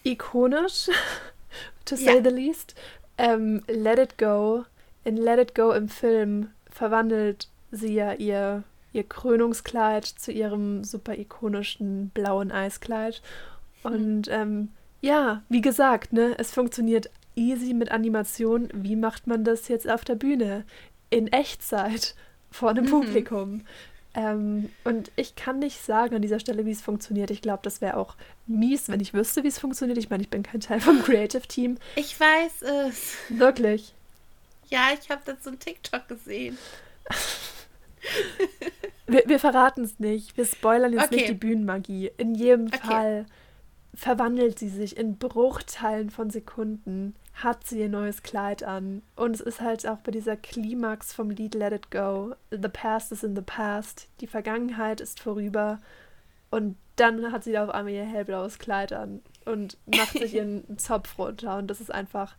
[0.04, 0.88] Ikonisch,
[1.84, 2.22] to say ja.
[2.22, 2.74] the least
[3.18, 4.64] ähm, Let It Go,
[5.04, 11.18] in Let It Go im Film verwandelt sie ja ihr, ihr Krönungskleid zu ihrem super
[11.18, 13.20] ikonischen blauen Eiskleid.
[13.82, 18.68] Und ähm, ja, wie gesagt, ne, es funktioniert easy mit Animation.
[18.72, 20.64] Wie macht man das jetzt auf der Bühne?
[21.10, 22.14] In Echtzeit
[22.50, 22.90] vor einem mhm.
[22.90, 23.62] Publikum.
[24.14, 27.30] Ähm, und ich kann nicht sagen an dieser Stelle, wie es funktioniert.
[27.30, 28.16] Ich glaube, das wäre auch
[28.46, 29.98] mies, wenn ich wüsste, wie es funktioniert.
[29.98, 31.78] Ich meine, ich bin kein Teil vom Creative Team.
[31.96, 33.16] Ich weiß es.
[33.28, 33.94] Wirklich.
[34.68, 36.58] Ja, ich habe dazu einen TikTok gesehen.
[39.06, 40.36] wir, wir verraten es nicht.
[40.36, 41.16] Wir spoilern jetzt okay.
[41.16, 42.10] nicht die Bühnenmagie.
[42.16, 42.78] In jedem okay.
[42.78, 43.26] Fall
[43.94, 49.02] verwandelt sie sich in Bruchteilen von Sekunden hat sie ihr neues Kleid an.
[49.16, 52.34] Und es ist halt auch bei dieser Klimax vom Lied Let It Go.
[52.50, 54.08] The past is in the past.
[54.20, 55.78] Die Vergangenheit ist vorüber.
[56.50, 60.78] Und dann hat sie da auf einmal ihr hellblaues Kleid an und macht sich ihren
[60.78, 61.58] Zopf runter.
[61.58, 62.34] Und das ist einfach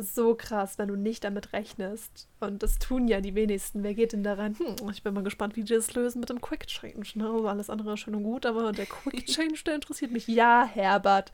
[0.00, 2.28] so krass, wenn du nicht damit rechnest.
[2.40, 3.82] Und das tun ja die wenigsten.
[3.82, 4.56] Wer geht denn da rein?
[4.58, 7.12] Hm, ich bin mal gespannt, wie die das lösen mit dem Quick Change.
[7.14, 7.28] Ne?
[7.28, 10.26] Also alles andere schön und gut, aber der Quick Change, der interessiert mich.
[10.28, 11.32] Ja, Herbert.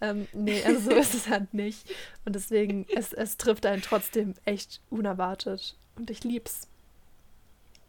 [0.00, 1.88] Ähm, nee, also so ist es halt nicht.
[2.24, 5.76] Und deswegen, es, es trifft einen trotzdem echt unerwartet.
[5.96, 6.68] Und ich lieb's.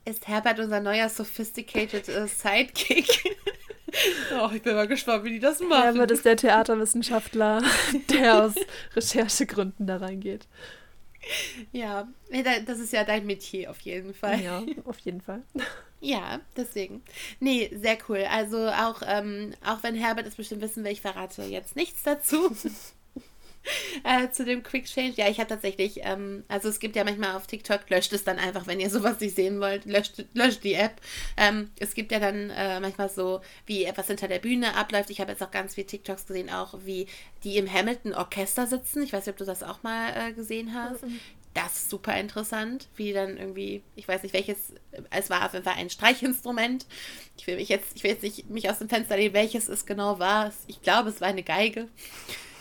[0.06, 3.36] Ist Herbert unser neuer sophisticated uh, Sidekick?
[4.38, 5.84] Oh, ich bin mal gespannt, wie die das machen.
[5.84, 7.64] Herbert ist der Theaterwissenschaftler,
[8.10, 8.56] der aus
[8.94, 10.50] Recherchegründen da reingeht.
[11.72, 12.08] Ja,
[12.66, 14.42] das ist ja dein Metier auf jeden Fall.
[14.42, 15.44] Ja, auf jeden Fall.
[16.02, 17.02] Ja, deswegen.
[17.40, 18.26] Nee, sehr cool.
[18.30, 22.56] Also auch, ähm, auch wenn Herbert es bestimmt wissen will, ich verrate jetzt nichts dazu.
[24.04, 25.14] äh, zu dem Quick Change.
[25.18, 28.40] Ja, ich habe tatsächlich, ähm, also es gibt ja manchmal auf TikTok, löscht es dann
[28.40, 31.02] einfach, wenn ihr sowas nicht sehen wollt, löscht, löscht die App.
[31.38, 35.10] Ähm, es gibt ja dann äh, manchmal so, wie etwas hinter der Bühne abläuft.
[35.10, 37.08] Ich habe jetzt auch ganz viele TikToks gesehen, auch wie
[37.44, 39.04] die im Hamilton Orchester sitzen.
[39.04, 41.04] Ich weiß nicht, ob du das auch mal äh, gesehen hast.
[41.04, 41.20] Mhm.
[41.54, 44.74] Das ist super interessant, wie dann irgendwie, ich weiß nicht welches,
[45.10, 46.86] es war auf jeden Fall ein Streichinstrument.
[47.38, 49.86] Ich will mich jetzt, ich will jetzt nicht mich aus dem Fenster lehnen, welches es
[49.86, 50.52] genau war.
[50.68, 51.88] Ich glaube, es war eine Geige.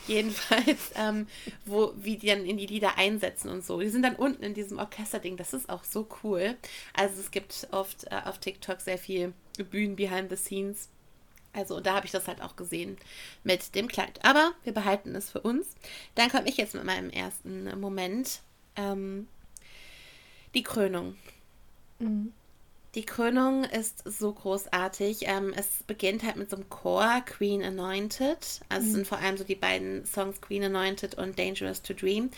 [0.06, 1.26] Jedenfalls, ähm,
[1.64, 3.80] wo, wie die dann in die Lieder einsetzen und so.
[3.80, 5.36] Die sind dann unten in diesem Orchesterding.
[5.36, 6.56] Das ist auch so cool.
[6.92, 9.32] Also es gibt oft äh, auf TikTok sehr viel
[9.70, 10.88] Bühnen behind the scenes.
[11.52, 12.98] Also da habe ich das halt auch gesehen
[13.44, 14.18] mit dem Kleid.
[14.24, 15.66] Aber wir behalten es für uns.
[16.14, 18.40] Dann komme ich jetzt mit meinem ersten Moment.
[18.76, 19.28] Ähm,
[20.54, 21.16] die Krönung.
[21.98, 22.32] Mhm.
[22.94, 25.22] Die Krönung ist so großartig.
[25.22, 28.38] Ähm, es beginnt halt mit so einem Chor, Queen Anointed.
[28.68, 28.88] Also mhm.
[28.88, 32.30] es sind vor allem so die beiden Songs Queen Anointed und Dangerous to Dream.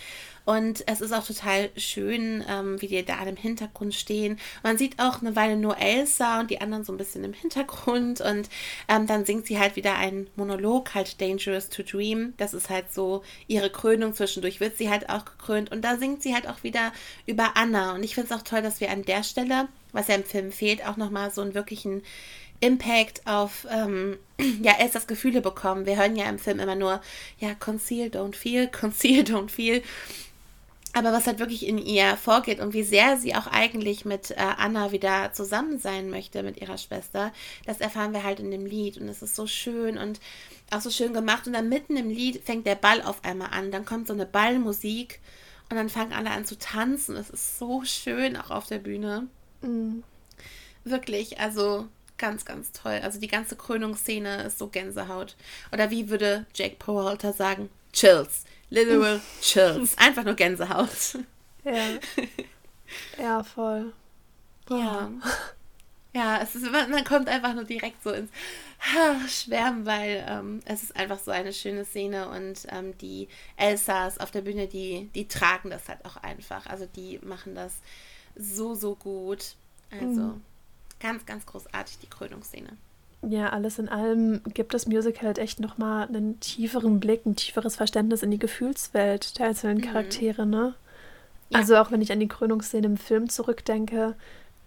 [0.46, 4.38] Und es ist auch total schön, ähm, wie die da im Hintergrund stehen.
[4.62, 8.22] Man sieht auch eine Weile nur Elsa und die anderen so ein bisschen im Hintergrund.
[8.22, 8.48] Und
[8.88, 12.32] ähm, dann singt sie halt wieder einen Monolog, halt Dangerous to Dream.
[12.38, 14.14] Das ist halt so ihre Krönung.
[14.14, 15.70] Zwischendurch wird sie halt auch gekrönt.
[15.70, 16.92] Und da singt sie halt auch wieder
[17.26, 17.94] über Anna.
[17.94, 20.52] Und ich finde es auch toll, dass wir an der Stelle was ja im Film
[20.52, 22.02] fehlt, auch nochmal so einen wirklichen
[22.60, 24.18] Impact auf ähm,
[24.62, 25.86] ja, Elsas Gefühle bekommen.
[25.86, 27.00] Wir hören ja im Film immer nur,
[27.38, 29.82] ja, conceal, don't feel, conceal, don't feel.
[30.92, 34.36] Aber was halt wirklich in ihr vorgeht und wie sehr sie auch eigentlich mit äh,
[34.36, 37.34] Anna wieder zusammen sein möchte, mit ihrer Schwester,
[37.66, 38.96] das erfahren wir halt in dem Lied.
[38.96, 40.20] Und es ist so schön und
[40.70, 41.46] auch so schön gemacht.
[41.46, 43.70] Und dann mitten im Lied fängt der Ball auf einmal an.
[43.70, 45.20] Dann kommt so eine Ballmusik
[45.68, 47.14] und dann fangen alle an zu tanzen.
[47.16, 49.28] Es ist so schön auch auf der Bühne.
[49.66, 50.02] Mhm.
[50.84, 53.00] Wirklich, also ganz, ganz toll.
[53.02, 55.36] Also die ganze Krönungsszene ist so Gänsehaut.
[55.72, 57.68] Oder wie würde Jake Powalter sagen?
[57.92, 58.44] Chills.
[58.70, 59.96] Literal Chills.
[59.98, 61.18] Einfach nur Gänsehaut.
[61.64, 61.84] Ja.
[63.18, 63.92] Ja, voll.
[64.66, 64.78] Boah.
[64.78, 65.10] Ja.
[66.14, 68.30] Ja, es ist, man, kommt einfach nur direkt so ins
[69.28, 74.30] Schwärmen, weil ähm, es ist einfach so eine schöne Szene und ähm, die Elsas auf
[74.30, 76.66] der Bühne, die, die tragen das halt auch einfach.
[76.66, 77.74] Also die machen das
[78.36, 79.54] so, so gut.
[79.90, 80.42] Also mhm.
[81.00, 82.70] ganz, ganz großartig die Krönungsszene.
[83.22, 87.76] Ja, alles in allem gibt das Musical halt echt nochmal einen tieferen Blick, ein tieferes
[87.76, 89.82] Verständnis in die Gefühlswelt der einzelnen mhm.
[89.82, 90.74] Charaktere, ne?
[91.50, 91.60] Ja.
[91.60, 94.14] Also auch wenn ich an die Krönungsszene im Film zurückdenke,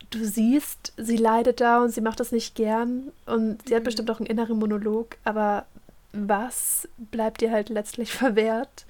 [0.10, 3.78] du siehst, sie leidet da und sie macht das nicht gern und sie mhm.
[3.78, 5.66] hat bestimmt auch einen inneren Monolog, aber
[6.12, 8.86] was bleibt ihr halt letztlich verwehrt?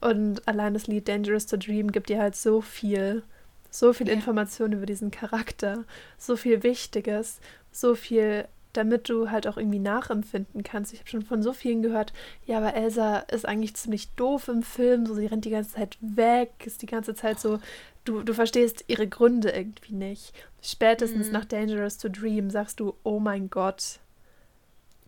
[0.00, 3.22] Und allein das Lied Dangerous to Dream gibt ihr halt so viel
[3.72, 4.14] so viel ja.
[4.14, 5.84] Information über diesen Charakter,
[6.18, 7.40] so viel Wichtiges,
[7.72, 10.92] so viel, damit du halt auch irgendwie nachempfinden kannst.
[10.92, 12.12] Ich habe schon von so vielen gehört,
[12.46, 15.96] ja, aber Elsa ist eigentlich ziemlich doof im Film, so sie rennt die ganze Zeit
[16.00, 17.60] weg, ist die ganze Zeit so,
[18.04, 20.34] du, du verstehst ihre Gründe irgendwie nicht.
[20.60, 21.32] Spätestens mhm.
[21.32, 24.00] nach Dangerous to Dream sagst du, oh mein Gott,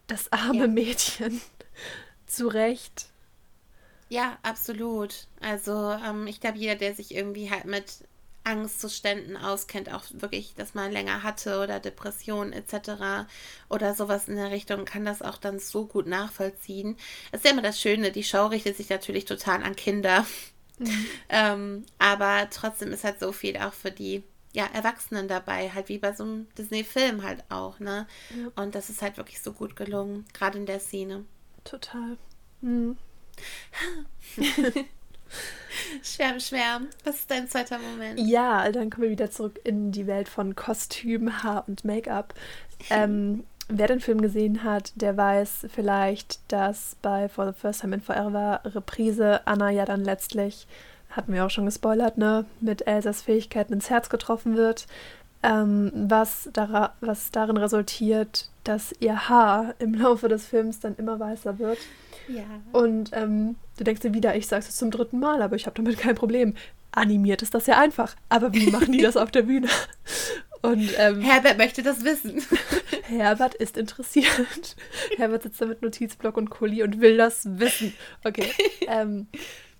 [0.06, 0.66] das arme ja.
[0.66, 1.40] Mädchen.
[2.26, 3.06] Zu Recht.
[4.08, 5.26] Ja, absolut.
[5.40, 8.04] Also ähm, ich glaube, jeder, der sich irgendwie halt mit
[8.44, 13.26] Angstzuständen auskennt, auch wirklich, dass man länger hatte oder Depressionen etc.
[13.68, 16.96] oder sowas in der Richtung, kann das auch dann so gut nachvollziehen.
[17.32, 20.26] Das ist ja immer das Schöne, die Show richtet sich natürlich total an Kinder.
[20.78, 21.06] Mhm.
[21.30, 25.98] ähm, aber trotzdem ist halt so viel auch für die ja, Erwachsenen dabei, halt wie
[25.98, 28.06] bei so einem Disney-Film halt auch, ne?
[28.30, 28.62] Ja.
[28.62, 31.24] Und das ist halt wirklich so gut gelungen, gerade in der Szene.
[31.64, 32.16] Total.
[32.60, 32.96] Mhm.
[36.02, 36.88] Schwärm, schwärm.
[37.04, 38.18] Was ist dein zweiter Moment?
[38.20, 42.34] Ja, dann kommen wir wieder zurück in die Welt von Kostüm, Haar und Make-up.
[42.90, 47.94] Ähm, wer den Film gesehen hat, der weiß vielleicht, dass bei For the First Time
[47.94, 50.66] in Forever Reprise Anna ja dann letztlich,
[51.08, 54.86] hatten wir auch schon gespoilert, ne, mit Elsas Fähigkeiten ins Herz getroffen wird.
[55.42, 61.18] Ähm, was, dara was darin resultiert, dass ihr Haar im Laufe des Films dann immer
[61.20, 61.78] weißer wird.
[62.28, 62.44] Ja.
[62.72, 65.76] Und ähm, du denkst dir wieder, ich sag's es zum dritten Mal, aber ich habe
[65.76, 66.54] damit kein Problem.
[66.92, 68.14] Animiert ist das ja einfach.
[68.28, 69.68] Aber wie machen die das auf der Bühne?
[70.62, 72.42] Und, ähm, Herbert möchte das wissen.
[73.02, 74.76] Herbert ist interessiert.
[75.16, 77.92] Herbert sitzt da mit Notizblock und Kuli und will das wissen.
[78.24, 78.50] Okay.
[78.86, 79.26] Ähm,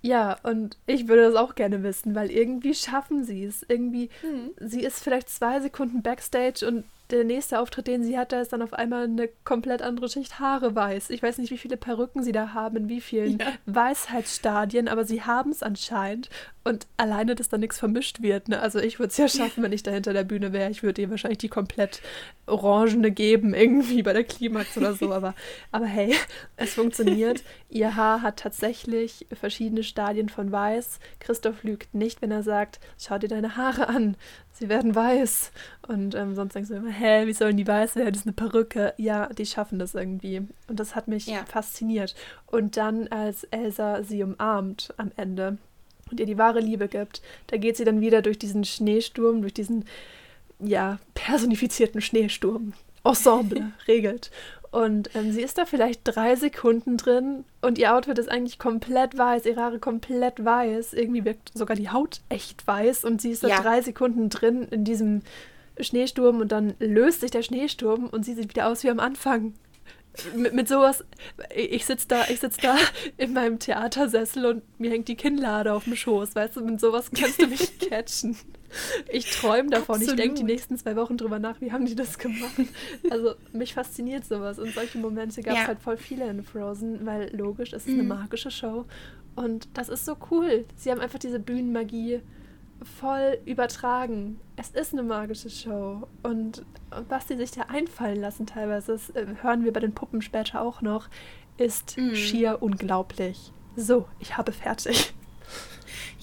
[0.02, 3.64] ja, und ich würde das auch gerne wissen, weil irgendwie schaffen sie es.
[3.66, 4.50] Irgendwie, hm.
[4.60, 8.52] sie ist vielleicht zwei Sekunden backstage und der nächste Auftritt, den sie hat, da ist
[8.52, 11.10] dann auf einmal eine komplett andere Schicht Haare weiß.
[11.10, 13.46] Ich weiß nicht, wie viele Perücken sie da haben, in wie vielen ja.
[13.66, 16.30] Weisheitsstadien, aber sie haben es anscheinend.
[16.66, 18.48] Und alleine, dass da nichts vermischt wird.
[18.48, 18.58] Ne?
[18.58, 20.70] Also ich würde es ja schaffen, wenn ich da hinter der Bühne wäre.
[20.70, 22.00] Ich würde ihr wahrscheinlich die komplett
[22.46, 25.12] orangene geben, irgendwie bei der Klimax oder so.
[25.12, 25.34] Aber,
[25.72, 26.14] aber hey,
[26.56, 27.44] es funktioniert.
[27.68, 31.00] Ihr Haar hat tatsächlich verschiedene Stadien von weiß.
[31.20, 34.16] Christoph lügt nicht, wenn er sagt, schau dir deine Haare an.
[34.52, 35.50] Sie werden weiß.
[35.86, 38.12] Und ähm, sonst denkst du immer, hä, wie sollen die weiß werden?
[38.12, 38.94] Das ist eine Perücke.
[38.96, 40.42] Ja, die schaffen das irgendwie.
[40.66, 41.44] Und das hat mich ja.
[41.46, 42.14] fasziniert.
[42.46, 45.58] Und dann, als Elsa sie umarmt am Ende
[46.10, 49.54] und ihr die wahre Liebe gibt, da geht sie dann wieder durch diesen Schneesturm, durch
[49.54, 49.84] diesen,
[50.58, 52.72] ja, personifizierten Schneesturm.
[53.04, 54.30] Ensemble regelt.
[54.70, 59.16] Und ähm, sie ist da vielleicht drei Sekunden drin und ihr Outfit ist eigentlich komplett
[59.16, 60.94] weiß, ihre Haare komplett weiß.
[60.94, 63.60] Irgendwie wirkt sogar die Haut echt weiß und sie ist da ja.
[63.60, 65.22] drei Sekunden drin in diesem
[65.80, 69.54] Schneesturm und dann löst sich der Schneesturm und sie sieht wieder aus wie am Anfang.
[70.36, 71.04] Mit, mit sowas,
[71.54, 72.76] ich sitze da, ich sitz da
[73.16, 77.10] in meinem Theatersessel und mir hängt die Kinnlade auf dem Schoß, weißt du, mit sowas
[77.10, 78.36] kannst du mich catchen.
[79.08, 80.18] Ich träume davon, Absolut.
[80.18, 82.54] ich denke die nächsten zwei Wochen drüber nach, wie haben die das gemacht.
[83.10, 85.66] Also mich fasziniert sowas und solche Momente gab es ja.
[85.66, 88.00] halt voll viele in Frozen, weil logisch, es ist mhm.
[88.00, 88.84] eine magische Show
[89.36, 90.64] und das ist so cool.
[90.76, 92.20] Sie haben einfach diese Bühnenmagie
[92.84, 94.40] voll übertragen.
[94.56, 96.06] Es ist eine magische Show.
[96.22, 96.64] Und,
[97.08, 100.62] was sie sich da einfallen lassen teilweise, das äh, hören wir bei den Puppen später
[100.62, 101.08] auch noch,
[101.56, 102.14] ist mm.
[102.14, 103.52] schier unglaublich.
[103.76, 105.14] So, ich habe fertig.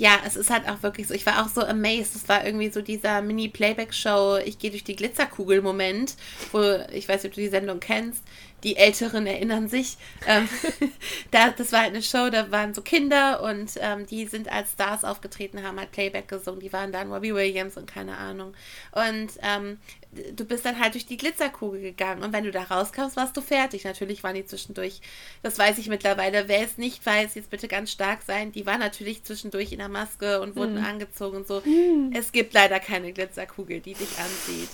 [0.01, 1.13] Ja, es ist halt auch wirklich so.
[1.13, 2.15] Ich war auch so amazed.
[2.15, 6.15] Es war irgendwie so dieser Mini-Playback-Show, ich gehe durch die Glitzerkugel-Moment,
[6.51, 6.59] wo,
[6.91, 8.23] ich weiß nicht, ob du die Sendung kennst,
[8.63, 9.97] die Älteren erinnern sich.
[10.25, 10.49] Ähm,
[11.29, 14.71] da, das war halt eine Show, da waren so Kinder und ähm, die sind als
[14.71, 16.61] Stars aufgetreten, haben halt Playback gesungen.
[16.61, 18.55] Die waren dann Robbie Williams und keine Ahnung.
[18.93, 19.77] Und ähm,
[20.11, 23.41] du bist dann halt durch die Glitzerkugel gegangen und wenn du da rauskamst, warst du
[23.41, 23.85] fertig.
[23.85, 24.99] Natürlich waren die zwischendurch,
[25.41, 26.47] das weiß ich mittlerweile.
[26.47, 28.51] Wer es nicht weiß, jetzt bitte ganz stark sein.
[28.51, 30.85] Die waren natürlich zwischendurch in der Maske und wurden mhm.
[30.85, 31.61] angezogen und so.
[31.63, 32.13] Mhm.
[32.13, 34.69] Es gibt leider keine Glitzerkugel, die dich anzieht.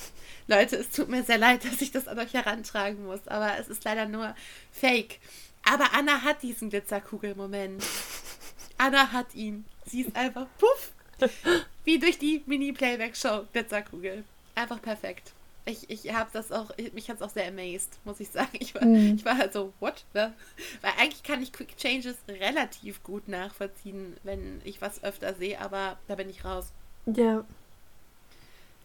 [0.47, 3.67] Leute, es tut mir sehr leid, dass ich das an euch herantragen muss, aber es
[3.67, 4.35] ist leider nur
[4.71, 5.19] Fake.
[5.63, 7.83] Aber Anna hat diesen Glitzerkugel-Moment.
[8.77, 9.65] Anna hat ihn.
[9.85, 10.91] Sie ist einfach puff,
[11.83, 14.23] wie durch die Mini-Playback-Show Glitzerkugel.
[14.57, 15.33] Einfach perfekt.
[15.65, 18.49] Ich, ich habe das auch, ich, mich hat es auch sehr amazed, muss ich sagen.
[18.53, 19.15] Ich war, mm.
[19.15, 20.05] ich war halt so, what?
[20.13, 20.33] Ne?
[20.81, 25.97] Weil eigentlich kann ich Quick Changes relativ gut nachvollziehen, wenn ich was öfter sehe, aber
[26.07, 26.71] da bin ich raus.
[27.05, 27.43] Ja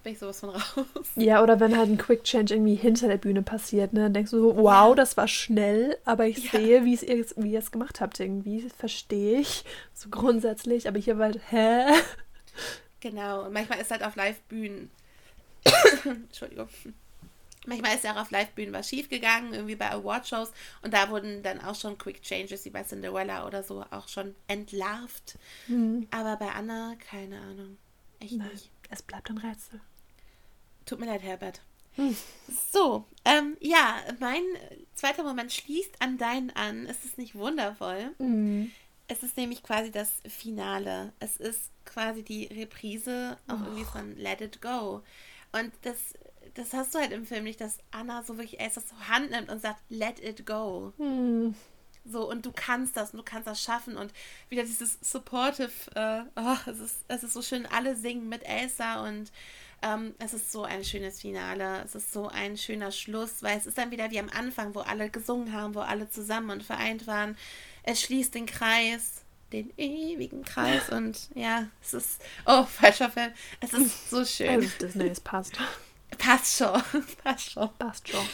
[0.02, 0.86] bin ich sowas von raus.
[1.16, 4.02] Ja, oder wenn halt ein Quick Change irgendwie hinter der Bühne passiert, ne?
[4.02, 6.58] Dann denkst du so, wow, das war schnell, aber ich ja.
[6.58, 8.68] sehe, wie, es, wie ihr es gemacht habt irgendwie.
[8.76, 9.64] Verstehe ich.
[9.94, 11.84] So grundsätzlich, aber hier war halt, hä?
[13.00, 14.90] Genau, und manchmal ist halt auf Live-Bühnen.
[16.04, 16.68] Entschuldigung.
[17.64, 20.52] Manchmal ist ja auch auf Live-Bühnen was schiefgegangen, irgendwie bei Award-Shows.
[20.82, 24.34] Und da wurden dann auch schon Quick Changes, wie bei Cinderella oder so, auch schon
[24.48, 25.38] entlarvt.
[25.68, 26.08] Mhm.
[26.10, 27.78] Aber bei Anna, keine Ahnung.
[28.18, 28.70] Echt Nein, nicht.
[28.90, 29.80] Es bleibt ein Rätsel.
[30.86, 31.62] Tut mir leid, Herbert.
[31.94, 32.16] Hm.
[32.72, 34.42] So, ähm, ja, mein
[34.94, 36.86] zweiter Moment schließt an deinen an.
[36.86, 38.14] Es ist nicht wundervoll.
[38.18, 38.72] Mhm.
[39.08, 41.12] Es ist nämlich quasi das Finale.
[41.20, 43.64] Es ist quasi die Reprise auch oh.
[43.64, 45.02] irgendwie von Let It Go.
[45.52, 45.96] Und das,
[46.54, 49.30] das hast du halt im Film nicht, dass Anna so wirklich erst das so Hand
[49.30, 50.92] nimmt und sagt, Let It Go.
[50.98, 51.54] Mhm.
[52.04, 53.96] So, und du kannst das und du kannst das schaffen.
[53.96, 54.12] Und
[54.48, 59.06] wieder dieses Supportive, äh, oh, es, ist, es ist so schön, alle singen mit Elsa
[59.06, 59.30] und
[59.82, 61.82] ähm, es ist so ein schönes Finale.
[61.84, 64.80] Es ist so ein schöner Schluss, weil es ist dann wieder wie am Anfang, wo
[64.80, 67.36] alle gesungen haben, wo alle zusammen und vereint waren.
[67.84, 69.21] Es schließt den Kreis,
[69.52, 73.32] den ewigen Kreis und ja, es ist, oh, falscher Film.
[73.60, 74.48] Es ist so schön.
[74.48, 75.54] Also Disney, es passt.
[76.18, 76.82] Passt schon,
[77.24, 77.68] passt schon.
[77.78, 78.26] Passt schon.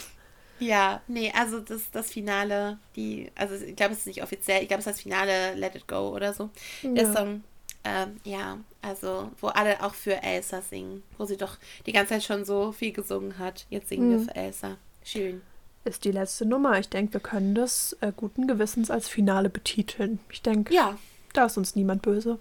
[0.61, 4.69] Ja, nee, also das, das Finale, die, also ich glaube, es ist nicht offiziell, ich
[4.69, 6.51] glaube, es ist das Finale Let It Go oder so.
[6.83, 6.91] Ja.
[6.93, 7.45] Der Song,
[7.85, 12.25] ähm, ja, also wo alle auch für Elsa singen, wo sie doch die ganze Zeit
[12.25, 13.67] schon so viel gesungen hat.
[13.71, 14.19] Jetzt singen mhm.
[14.19, 14.77] wir für Elsa.
[15.05, 15.43] Schön.
[15.89, 16.79] Ist die letzte Nummer.
[16.79, 20.19] Ich denke, wir können das äh, guten Gewissens als Finale betiteln.
[20.31, 20.99] Ich denke, ja.
[21.33, 22.37] da ist uns niemand böse.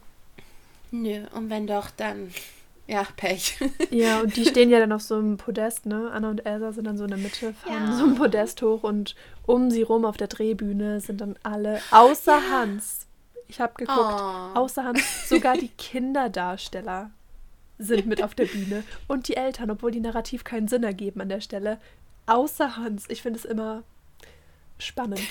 [0.91, 2.29] Nö, und wenn doch, dann
[2.87, 3.57] ja, Pech.
[3.89, 6.11] ja, und die stehen ja dann auf so einem Podest, ne?
[6.11, 7.97] Anna und Elsa sind dann so in der Mitte, fahren ja.
[7.97, 12.37] so ein Podest hoch und um sie rum auf der Drehbühne sind dann alle, außer
[12.37, 12.49] ja.
[12.51, 13.07] Hans.
[13.47, 14.57] Ich habe geguckt, oh.
[14.59, 17.11] außer Hans, sogar die Kinderdarsteller
[17.77, 21.29] sind mit auf der Bühne und die Eltern, obwohl die narrativ keinen Sinn ergeben an
[21.29, 21.77] der Stelle.
[22.27, 23.05] Außer Hans.
[23.09, 23.83] Ich finde es immer
[24.77, 25.21] spannend.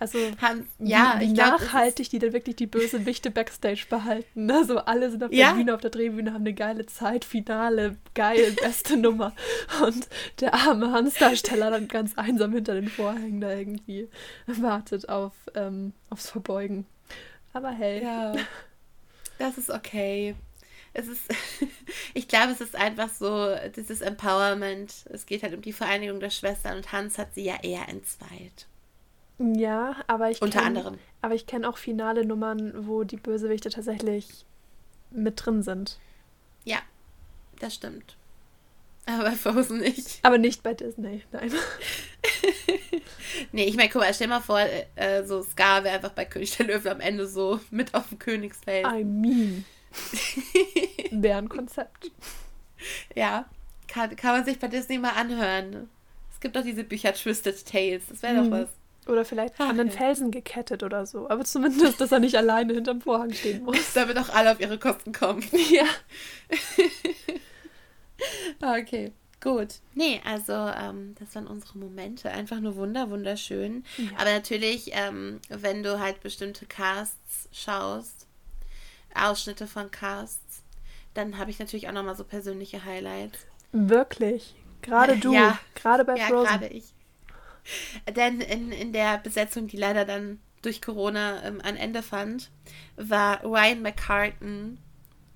[0.00, 4.50] Also Hans, ja, wie, wie glaub, nachhaltig die dann wirklich die böse Wichte Backstage behalten.
[4.50, 5.50] Also alle sind auf ja.
[5.50, 9.34] der Bühne, auf der Drehbühne, haben eine geile Zeit, Finale, geil, beste Nummer.
[9.84, 10.08] Und
[10.40, 14.08] der arme Hans-Darsteller dann ganz einsam hinter den Vorhängen da irgendwie
[14.46, 16.86] wartet auf, ähm, aufs Verbeugen.
[17.52, 18.02] Aber hey.
[18.02, 18.32] Ja,
[19.38, 20.34] das ist okay.
[20.92, 21.22] Es ist,
[22.14, 25.04] ich glaube, es ist einfach so, dieses Empowerment.
[25.10, 28.66] Es geht halt um die Vereinigung der Schwestern und Hans hat sie ja eher entzweit.
[29.38, 30.98] Ja, aber ich Unter kenn, anderem.
[31.22, 34.44] Aber ich kenne auch finale Nummern, wo die Bösewichte tatsächlich
[35.10, 35.98] mit drin sind.
[36.64, 36.78] Ja,
[37.58, 38.16] das stimmt.
[39.06, 40.18] Aber bei Frozen nicht.
[40.22, 41.52] Aber nicht bei Disney, nein.
[43.52, 44.60] nee, ich meine, guck mal, stell mal vor,
[44.94, 48.18] äh, so Scar wäre einfach bei König der Löwen am Ende so mit auf dem
[48.18, 48.86] Königsfeld.
[48.86, 49.64] I mean.
[51.10, 52.10] wäre ein Konzept.
[53.14, 53.46] Ja,
[53.88, 55.88] kann, kann man sich bei Disney mal anhören.
[56.32, 58.50] Es gibt doch diese Bücher Twisted Tales, das wäre mhm.
[58.50, 58.68] doch was.
[59.06, 61.28] Oder vielleicht Ach, an den Felsen gekettet oder so.
[61.28, 63.92] Aber zumindest, dass er nicht alleine hinterm Vorhang stehen muss.
[63.94, 65.44] Damit auch alle auf ihre Kosten kommen.
[65.70, 65.86] Ja.
[68.60, 69.76] okay, gut.
[69.94, 72.30] Nee, also ähm, das waren unsere Momente.
[72.30, 73.84] Einfach nur wunder, wunderschön.
[73.96, 74.10] Ja.
[74.18, 78.26] Aber natürlich, ähm, wenn du halt bestimmte Casts schaust,
[79.14, 80.62] Ausschnitte von Casts,
[81.14, 83.46] dann habe ich natürlich auch nochmal so persönliche Highlights.
[83.72, 84.54] Wirklich?
[84.82, 85.32] Gerade du?
[85.32, 85.58] Ja.
[85.74, 86.44] Gerade bei ja, Frozen?
[86.44, 86.94] Ja, gerade ich.
[88.14, 92.50] Denn in, in der Besetzung, die leider dann durch Corona ähm, ein Ende fand,
[92.96, 94.78] war Ryan McCartan.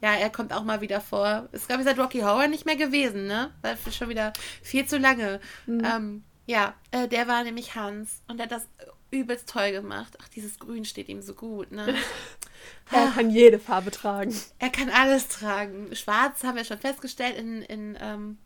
[0.03, 1.49] Ja, er kommt auch mal wieder vor.
[1.53, 3.53] Ist, glaube ich, seit Rocky Horror nicht mehr gewesen, ne?
[3.63, 5.41] War schon wieder viel zu lange.
[5.67, 5.83] Mhm.
[5.85, 8.69] Ähm, ja, äh, der war nämlich Hans und er hat das
[9.11, 10.19] übelst toll gemacht.
[10.21, 11.95] Ach, dieses Grün steht ihm so gut, ne?
[12.91, 14.35] er kann jede Farbe tragen.
[14.59, 15.95] Er kann alles tragen.
[15.95, 18.39] Schwarz haben wir schon festgestellt in, in ähm,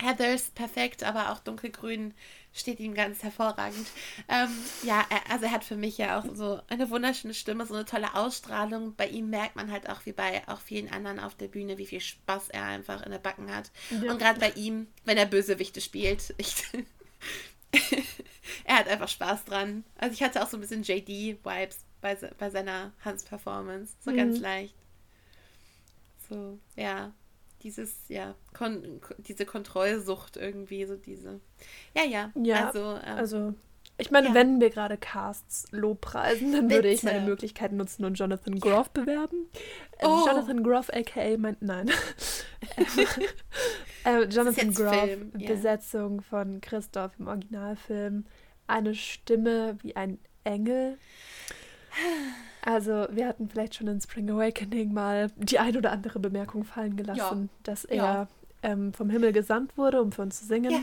[0.00, 2.14] Heathers perfekt, aber auch dunkelgrün
[2.52, 3.86] steht ihm ganz hervorragend.
[4.28, 4.48] Ähm,
[4.82, 7.84] ja, er, also er hat für mich ja auch so eine wunderschöne Stimme, so eine
[7.84, 8.94] tolle Ausstrahlung.
[8.96, 11.86] Bei ihm merkt man halt auch wie bei auch vielen anderen auf der Bühne, wie
[11.86, 13.70] viel Spaß er einfach in der Backen hat.
[13.90, 14.10] Ja.
[14.10, 16.54] Und gerade bei ihm, wenn er Bösewichte spielt, ich,
[18.64, 19.84] er hat einfach Spaß dran.
[19.98, 23.94] Also ich hatte auch so ein bisschen JD-Vibes bei, bei seiner Hans-Performance.
[24.00, 24.16] So mhm.
[24.16, 24.74] ganz leicht.
[26.28, 27.14] So, ja
[27.64, 31.40] dieses, ja, kon diese Kontrollsucht irgendwie, so diese.
[31.96, 32.30] Ja, ja.
[32.34, 33.54] Ja, also, ähm, also
[33.96, 34.34] ich meine, ja.
[34.34, 36.78] wenn wir gerade Casts lobpreisen, dann Bitte.
[36.78, 39.46] würde ich meine Möglichkeiten nutzen und Jonathan Groff bewerben.
[39.98, 40.26] Ähm, oh.
[40.26, 41.90] Jonathan Groff, aka mein, nein.
[44.04, 45.48] äh, Jonathan Groff, Film, ja.
[45.48, 48.26] Besetzung von Christoph im Originalfilm.
[48.66, 50.98] Eine Stimme wie ein Engel.
[52.62, 56.96] Also, wir hatten vielleicht schon in Spring Awakening mal die ein oder andere Bemerkung fallen
[56.96, 57.58] gelassen, ja.
[57.62, 58.28] dass er ja.
[58.62, 60.70] ähm, vom Himmel gesandt wurde, um für uns zu singen.
[60.70, 60.80] Ja.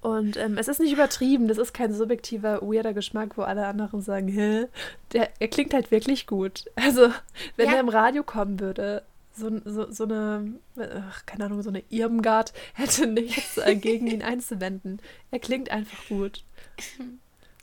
[0.00, 4.00] Und ähm, es ist nicht übertrieben, das ist kein subjektiver, weirder Geschmack, wo alle anderen
[4.00, 4.66] sagen, hä?
[5.12, 6.64] Der, er klingt halt wirklich gut.
[6.74, 7.10] Also,
[7.56, 9.02] wenn er im Radio kommen würde,
[9.36, 15.00] so, so, so eine, ach, keine Ahnung, so eine Irmgard hätte nichts gegen ihn einzuwenden.
[15.30, 16.44] Er klingt einfach gut.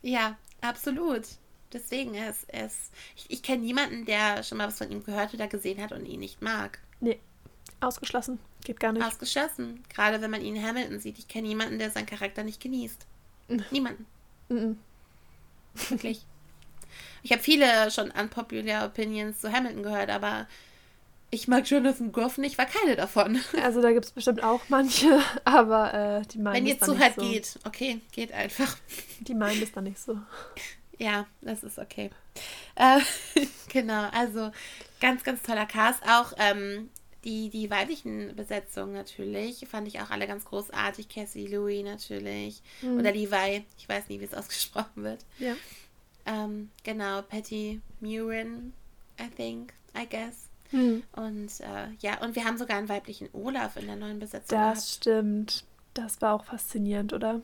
[0.02, 1.24] Ja, absolut.
[1.74, 5.04] Deswegen, er ist, er ist ich, ich kenne niemanden, der schon mal was von ihm
[5.04, 6.80] gehört oder gesehen hat und ihn nicht mag.
[7.00, 7.20] Nee,
[7.80, 8.40] ausgeschlossen.
[8.64, 9.06] Geht gar nicht.
[9.06, 9.84] Ausgeschlossen.
[9.90, 11.18] Gerade wenn man ihn in Hamilton sieht.
[11.18, 13.08] Ich kenne niemanden, der seinen Charakter nicht genießt.
[13.48, 13.66] Mhm.
[13.72, 14.06] Niemanden.
[14.50, 14.78] Mhm.
[15.90, 16.26] Wirklich.
[17.24, 20.48] Ich habe viele schon unpopular Opinions zu Hamilton gehört, aber
[21.30, 23.40] ich mag Jonathan Groff nicht, war keine davon.
[23.64, 27.22] Also da gibt es bestimmt auch manche, aber äh, die meinen Wenn ihr zuhört, so.
[27.22, 27.58] geht.
[27.64, 28.76] Okay, geht einfach.
[29.22, 30.20] Die meinen es dann nicht so.
[31.02, 32.12] Ja, das ist okay.
[32.76, 33.00] Äh,
[33.70, 34.52] genau, also
[35.00, 36.04] ganz, ganz toller Cast.
[36.08, 36.92] Auch ähm,
[37.24, 41.10] die, die weiblichen Besetzungen natürlich fand ich auch alle ganz großartig.
[41.10, 42.62] Cassie Louis natürlich.
[42.84, 43.00] Mhm.
[43.00, 43.66] Oder Levi.
[43.80, 45.26] Ich weiß nie, wie es ausgesprochen wird.
[45.40, 45.56] Ja.
[46.28, 48.72] Ähm, genau, Patty Murin,
[49.20, 50.50] I think, I guess.
[50.70, 51.02] Mhm.
[51.14, 54.56] Und äh, ja, und wir haben sogar einen weiblichen Olaf in der neuen Besetzung.
[54.56, 54.88] Das gehabt.
[54.88, 55.64] stimmt.
[55.96, 57.42] Das war auch faszinierend, oder?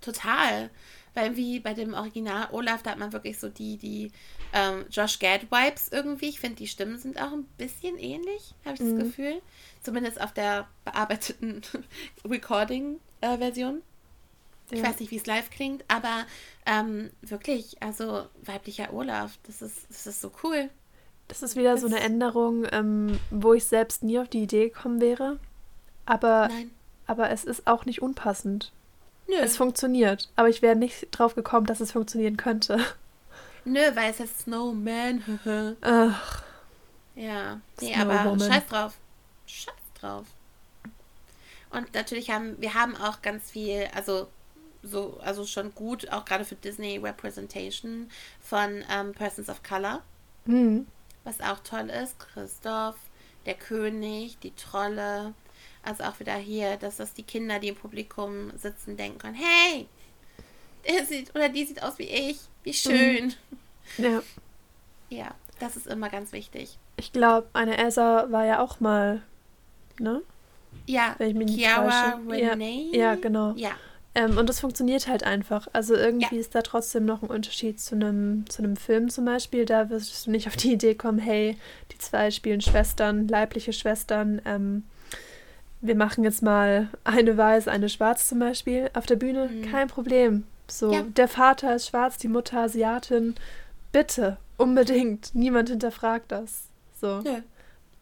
[0.00, 0.70] Total.
[1.14, 4.12] Weil wie bei dem Original Olaf, da hat man wirklich so die, die
[4.52, 6.28] ähm, Josh Gad-Vibes irgendwie.
[6.28, 8.98] Ich finde, die Stimmen sind auch ein bisschen ähnlich, habe ich mhm.
[8.98, 9.42] das Gefühl.
[9.82, 11.62] Zumindest auf der bearbeiteten
[12.24, 13.82] Recording-Version.
[14.70, 16.24] Äh, ich weiß nicht, wie es live klingt, aber
[16.64, 20.70] ähm, wirklich, also weiblicher Olaf, das ist, das ist so cool.
[21.28, 24.68] Das ist wieder das so eine Änderung, ähm, wo ich selbst nie auf die Idee
[24.68, 25.38] gekommen wäre.
[26.06, 26.70] Aber, Nein.
[27.06, 28.72] aber es ist auch nicht unpassend.
[29.30, 29.36] Nö.
[29.36, 30.28] Es funktioniert.
[30.36, 32.84] Aber ich wäre nicht drauf gekommen, dass es funktionieren könnte.
[33.64, 35.22] Nö, weil es heißt Snowman.
[35.80, 36.42] Ach.
[37.14, 37.60] Ja.
[37.80, 38.94] Nee, aber scheiß drauf.
[39.46, 40.26] Scheiß drauf.
[41.70, 44.26] Und natürlich haben wir haben auch ganz viel, also
[44.82, 48.10] so, also schon gut, auch gerade für Disney Representation
[48.40, 50.02] von ähm, Persons of Color.
[50.46, 50.86] Mhm.
[51.22, 52.18] Was auch toll ist.
[52.18, 52.96] Christoph,
[53.46, 55.34] der König, die Trolle.
[55.82, 59.86] Also auch wieder hier, dass das die Kinder, die im Publikum sitzen, denken können, hey,
[60.88, 62.38] der sieht oder die sieht aus wie ich.
[62.62, 63.34] Wie schön.
[63.96, 64.04] Mhm.
[64.04, 64.22] Ja.
[65.08, 66.78] Ja, das ist immer ganz wichtig.
[66.96, 69.22] Ich glaube, eine Elsa war ja auch mal,
[69.98, 70.22] ne?
[70.86, 72.90] Ja, Wenn ich mich nicht Chiara Renee.
[72.92, 73.54] Ja, ja, genau.
[73.56, 73.72] Ja.
[74.14, 75.68] Ähm, und das funktioniert halt einfach.
[75.72, 76.40] Also irgendwie ja.
[76.40, 79.64] ist da trotzdem noch ein Unterschied zu einem, zu einem Film zum Beispiel.
[79.64, 81.56] Da wirst du nicht auf die Idee kommen, hey,
[81.92, 84.42] die zwei spielen Schwestern, leibliche Schwestern.
[84.44, 84.84] Ähm,
[85.80, 89.48] wir machen jetzt mal eine weiß, eine schwarz zum Beispiel auf der Bühne.
[89.48, 89.70] Mhm.
[89.70, 90.44] Kein Problem.
[90.68, 91.02] So, ja.
[91.02, 93.34] der Vater ist schwarz, die Mutter Asiatin.
[93.92, 95.34] Bitte, unbedingt.
[95.34, 96.68] Niemand hinterfragt das.
[97.00, 97.20] So.
[97.20, 97.40] Nö.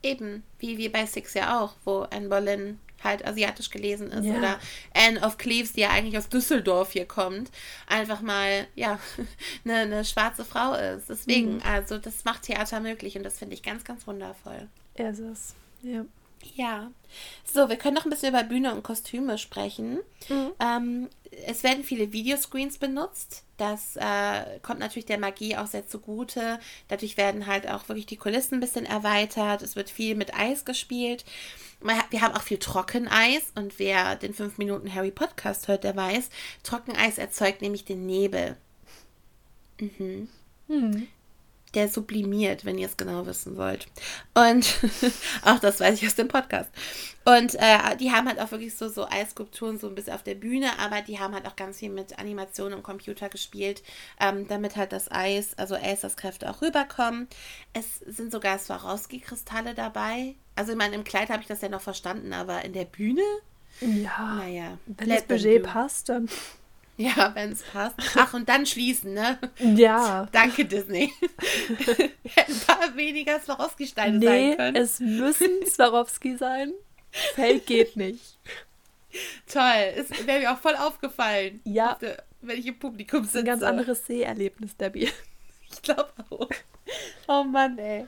[0.03, 4.25] Eben, wie, wie bei Six ja auch, wo Anne Boleyn halt asiatisch gelesen ist.
[4.25, 4.37] Ja.
[4.37, 4.59] Oder
[4.95, 7.51] Anne of Cleves, die ja eigentlich aus Düsseldorf hier kommt,
[7.87, 8.99] einfach mal, ja,
[9.65, 11.09] eine, eine schwarze Frau ist.
[11.09, 11.63] Deswegen, mhm.
[11.63, 14.69] also das macht Theater möglich und das finde ich ganz, ganz wundervoll.
[14.95, 16.05] Er ist es, ja.
[16.55, 16.91] Ja.
[17.45, 20.01] So, wir können noch ein bisschen über Bühne und Kostüme sprechen.
[20.29, 20.51] Mhm.
[20.61, 21.09] Ähm,
[21.47, 23.45] es werden viele Videoscreens benutzt.
[23.57, 26.59] Das äh, kommt natürlich der Magie auch sehr zugute.
[26.89, 29.63] Dadurch werden halt auch wirklich die Kulissen ein bisschen erweitert.
[29.63, 31.25] Es wird viel mit Eis gespielt.
[32.11, 36.29] Wir haben auch viel Trockeneis und wer den 5 Minuten Harry Podcast hört, der weiß,
[36.65, 38.57] Trockeneis erzeugt nämlich den Nebel.
[39.81, 40.29] Mhm.
[40.67, 41.09] Mhm
[41.75, 43.87] der sublimiert, wenn ihr es genau wissen wollt.
[44.35, 44.79] Und
[45.45, 46.71] auch das weiß ich aus dem Podcast.
[47.25, 50.35] Und äh, die haben halt auch wirklich so, so Eisskulpturen so ein bisschen auf der
[50.35, 53.83] Bühne, aber die haben halt auch ganz viel mit Animation und Computer gespielt,
[54.19, 57.29] ähm, damit halt das Eis, also Acers Kräfte auch rüberkommen.
[57.75, 60.37] Es sind sogar Swarovski-Kristalle dabei.
[60.57, 63.23] Also ich meine, im Kleid habe ich das ja noch verstanden, aber in der Bühne?
[63.81, 64.37] Ja.
[64.37, 64.79] Naja.
[64.87, 66.29] Wenn das Budget passt, dann.
[66.99, 67.97] Ja, wenn es passt.
[68.17, 69.39] Ach, und dann schließen, ne?
[69.59, 70.29] Ja.
[70.33, 71.13] Danke, Disney.
[72.25, 74.77] Hätten ein paar weniger Swarovski-Steine nee, sein können.
[74.77, 76.73] es müssen Swarovski sein.
[77.35, 78.39] Fake geht nicht.
[79.47, 79.95] Toll.
[79.97, 81.61] Es wäre mir auch voll aufgefallen.
[81.65, 81.97] Ja.
[82.43, 83.39] Wenn ich im Publikum sitze.
[83.39, 85.09] Ein ganz anderes Seherlebnis, Debbie.
[85.71, 86.51] Ich glaube auch.
[87.29, 88.07] Oh Mann, ey.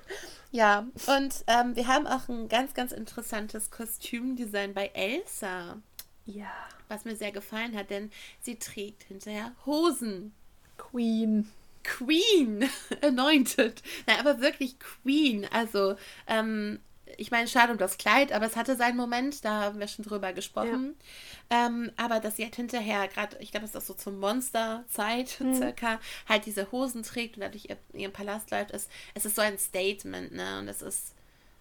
[0.51, 5.80] Ja, und ähm, wir haben auch ein ganz, ganz interessantes Kostümdesign bei Elsa.
[6.26, 6.53] Ja
[6.91, 8.11] was mir sehr gefallen hat, denn
[8.41, 10.32] sie trägt hinterher Hosen.
[10.76, 11.51] Queen.
[11.82, 12.68] Queen,
[13.03, 13.82] anointed.
[14.07, 15.47] Nein, aber wirklich Queen.
[15.51, 16.80] Also, ähm,
[17.16, 20.05] ich meine, schade um das Kleid, aber es hatte seinen Moment, da haben wir schon
[20.05, 20.95] drüber gesprochen.
[21.51, 21.66] Ja.
[21.66, 25.38] Ähm, aber dass sie halt hinterher, gerade, ich glaube, es ist auch so zur Monsterzeit
[25.41, 25.55] mhm.
[25.55, 29.43] circa, halt diese Hosen trägt und dadurch ihr, ihren Palast läuft, ist, es ist so
[29.43, 30.59] ein Statement, ne?
[30.59, 31.14] Und es ist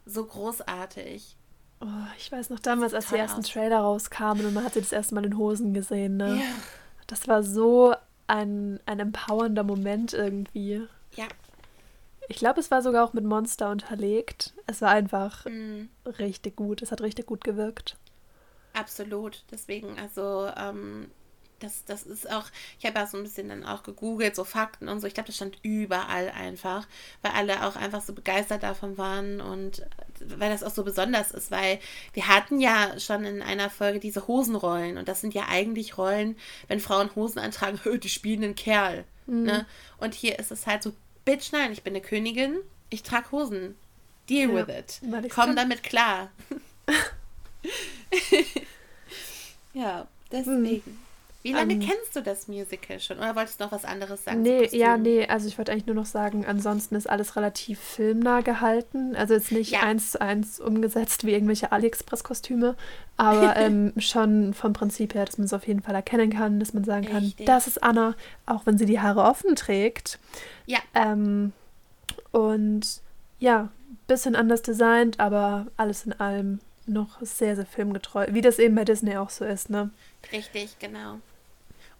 [0.05, 1.35] so großartig.
[1.81, 1.85] Oh,
[2.17, 3.49] ich weiß noch damals, als die ersten aus.
[3.49, 6.35] Trailer rauskamen und man hatte das erste Mal in Hosen gesehen, ne?
[6.35, 6.55] Ja.
[7.07, 7.95] Das war so
[8.27, 10.87] ein, ein empowernder Moment irgendwie.
[11.15, 11.25] Ja.
[12.27, 14.53] Ich glaube, es war sogar auch mit Monster unterlegt.
[14.67, 15.89] Es war einfach mhm.
[16.05, 16.81] richtig gut.
[16.81, 17.97] Es hat richtig gut gewirkt.
[18.73, 19.43] Absolut.
[19.49, 21.09] Deswegen, also, ähm,
[21.59, 22.45] das, das ist auch,
[22.77, 25.07] ich habe ja so ein bisschen dann auch gegoogelt, so Fakten und so.
[25.07, 26.87] Ich glaube, das stand überall einfach,
[27.21, 29.85] weil alle auch einfach so begeistert davon waren und
[30.25, 31.79] weil das auch so besonders ist, weil
[32.13, 36.37] wir hatten ja schon in einer Folge diese Hosenrollen und das sind ja eigentlich Rollen,
[36.67, 39.05] wenn Frauen Hosen antragen, die spielen einen Kerl.
[39.25, 39.43] Mhm.
[39.43, 39.65] Ne?
[39.97, 40.93] Und hier ist es halt so,
[41.25, 42.57] bitch, nein, ich bin eine Königin,
[42.89, 43.75] ich trage Hosen.
[44.29, 45.01] Deal ja, with it.
[45.31, 46.29] Komm damit klar.
[49.73, 50.83] ja, deswegen.
[50.85, 51.08] Mhm.
[51.41, 53.17] Wie lange ähm, kennst du das Musical schon?
[53.17, 54.41] Oder wolltest du noch was anderes sagen?
[54.41, 58.41] Nee, ja, nee, also ich wollte eigentlich nur noch sagen, ansonsten ist alles relativ filmnah
[58.41, 59.15] gehalten.
[59.15, 59.79] Also jetzt nicht ja.
[59.79, 62.75] eins zu eins umgesetzt wie irgendwelche AliExpress-Kostüme,
[63.15, 66.73] aber ähm, schon vom Prinzip her, dass man es auf jeden Fall erkennen kann, dass
[66.73, 67.37] man sagen Richtig.
[67.37, 68.15] kann, das ist Anna,
[68.45, 70.19] auch wenn sie die Haare offen trägt.
[70.65, 70.79] Ja.
[70.93, 71.53] Ähm,
[72.31, 73.01] und
[73.39, 73.69] ja,
[74.07, 78.83] bisschen anders designt, aber alles in allem noch sehr, sehr filmgetreu, wie das eben bei
[78.83, 79.91] Disney auch so ist, ne?
[80.33, 81.19] Richtig, genau.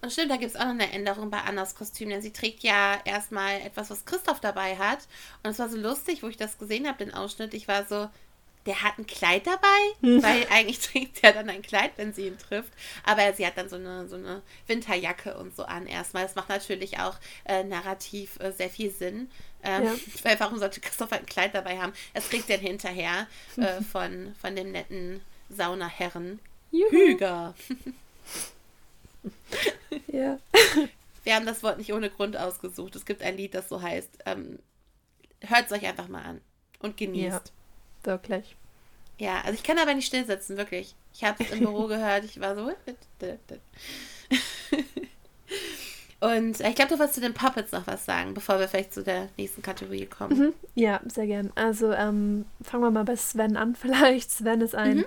[0.02, 2.62] Und stimmt, da gibt es auch noch eine Änderung bei Annas Kostüm, denn sie trägt
[2.62, 5.00] ja erstmal etwas, was Christoph dabei hat.
[5.42, 7.52] Und es war so lustig, wo ich das gesehen habe, den Ausschnitt.
[7.52, 8.08] Ich war so,
[8.66, 10.22] der hat ein Kleid dabei, hm.
[10.22, 12.72] weil eigentlich trägt ja dann ein Kleid, wenn sie ihn trifft.
[13.04, 16.22] Aber sie hat dann so eine, so eine Winterjacke und so an erstmal.
[16.22, 19.30] Das macht natürlich auch äh, narrativ äh, sehr viel Sinn.
[19.62, 19.94] Ähm, ja.
[20.22, 21.92] Weil warum sollte Christopher ein Kleid dabei haben?
[22.14, 23.26] Es kriegt er hinterher
[23.56, 25.20] äh, von, von dem netten
[25.50, 26.40] Saunaherren.
[26.70, 27.54] Hüger.
[30.08, 30.38] Ja.
[31.24, 32.96] Wir haben das Wort nicht ohne Grund ausgesucht.
[32.96, 34.18] Es gibt ein Lied, das so heißt.
[34.26, 34.58] Ähm,
[35.42, 36.40] Hört es euch einfach mal an
[36.80, 37.52] und genießt.
[38.04, 38.56] Ja, wirklich.
[39.18, 40.94] Ja, also ich kann aber nicht still sitzen, wirklich.
[41.12, 42.62] Ich habe es im Büro gehört, ich war so.
[46.20, 49.02] und ich glaube, du wolltest zu den Puppets noch was sagen, bevor wir vielleicht zu
[49.02, 50.38] der nächsten Kategorie kommen.
[50.38, 50.54] Mhm.
[50.74, 51.52] Ja, sehr gern.
[51.54, 54.30] Also ähm, fangen wir mal bei Sven an vielleicht.
[54.30, 55.04] Sven ist ein mhm.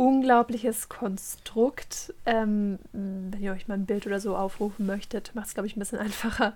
[0.00, 2.14] Unglaubliches Konstrukt.
[2.24, 5.76] Ähm, wenn ihr euch mal ein Bild oder so aufrufen möchtet, macht es, glaube ich,
[5.76, 6.54] ein bisschen einfacher.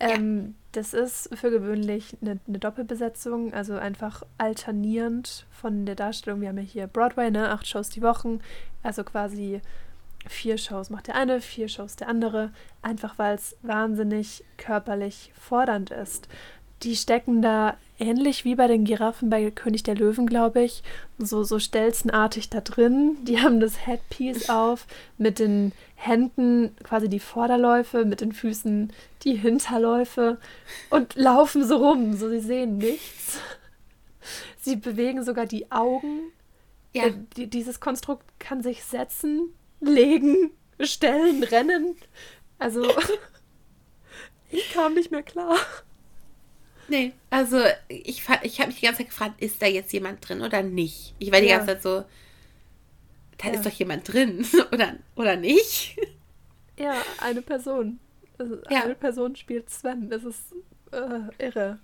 [0.00, 0.56] Ähm.
[0.72, 6.40] Das ist für gewöhnlich eine, eine, Doppelbesetzung, also einfach alternierend von der Darstellung.
[6.40, 7.48] Wir haben ja hier Broadway, ne?
[7.50, 8.40] acht Shows die Wochen,
[8.84, 9.60] also quasi
[10.28, 15.90] vier Shows macht der eine, vier Shows der andere, einfach weil es wahnsinnig körperlich fordernd
[15.90, 16.28] ist.
[16.84, 20.82] Die stecken da ähnlich wie bei den Giraffen bei König der Löwen, glaube ich,
[21.18, 23.18] so, so stelzenartig da drin.
[23.22, 24.86] Die haben das Headpiece auf
[25.18, 28.92] mit den Händen quasi die Vorderläufe, mit den Füßen
[29.22, 30.38] die Hinterläufe
[30.88, 32.16] und laufen so rum.
[32.16, 33.38] So, sie sehen nichts.
[34.60, 36.32] Sie bewegen sogar die Augen.
[36.92, 37.04] Ja.
[37.06, 41.96] Äh, die, dieses Konstrukt kann sich setzen, legen, stellen, rennen.
[42.58, 42.84] Also,
[44.50, 45.56] ich kam nicht mehr klar.
[46.90, 50.42] Nee, also ich, ich habe mich die ganze Zeit gefragt, ist da jetzt jemand drin
[50.42, 51.14] oder nicht?
[51.20, 51.58] Ich war die ja.
[51.58, 52.04] ganze Zeit so,
[53.38, 53.54] da ja.
[53.54, 55.96] ist doch jemand drin, oder, oder nicht?
[56.76, 58.00] Ja, eine Person.
[58.70, 58.84] ja.
[58.84, 60.10] Eine Person spielt Sven.
[60.10, 60.52] Das ist
[60.90, 61.78] äh, irre.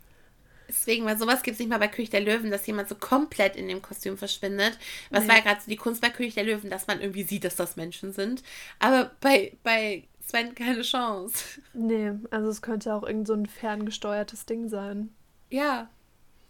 [0.68, 3.54] Deswegen, weil sowas gibt es nicht mal bei König der Löwen, dass jemand so komplett
[3.54, 4.76] in dem Kostüm verschwindet.
[5.10, 5.28] Was nee.
[5.28, 7.54] war ja gerade so die Kunst bei König der Löwen, dass man irgendwie sieht, dass
[7.54, 8.42] das Menschen sind.
[8.80, 11.60] Aber bei, bei Sven keine Chance.
[11.72, 15.14] Nee, also es könnte auch irgend so ein ferngesteuertes Ding sein.
[15.50, 15.88] Ja,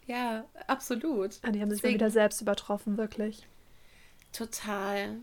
[0.07, 1.39] ja, absolut.
[1.43, 3.47] Ah, die haben sich mal wieder selbst übertroffen, wirklich.
[4.33, 5.17] Total.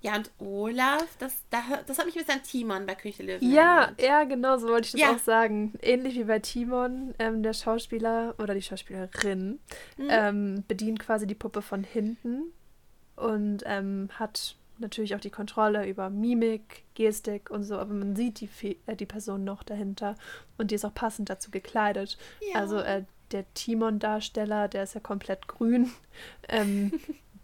[0.00, 3.50] Ja, und Olaf, das, das, das hat mich ein bisschen an Timon bei Küche Löwen
[3.50, 4.02] Ja, erinnert.
[4.02, 5.12] ja, genau, so wollte ich das ja.
[5.12, 5.72] auch sagen.
[5.82, 9.58] Ähnlich wie bei Timon, ähm, der Schauspieler oder die Schauspielerin
[9.96, 10.08] mhm.
[10.08, 12.52] ähm, bedient quasi die Puppe von hinten
[13.16, 18.40] und ähm, hat natürlich auch die Kontrolle über Mimik, Gestik und so, aber man sieht
[18.40, 20.14] die, äh, die Person noch dahinter
[20.56, 22.18] und die ist auch passend dazu gekleidet.
[22.52, 22.60] Ja.
[22.60, 25.90] Also äh, der Timon-Darsteller, der ist ja komplett grün.
[26.48, 26.92] Ähm,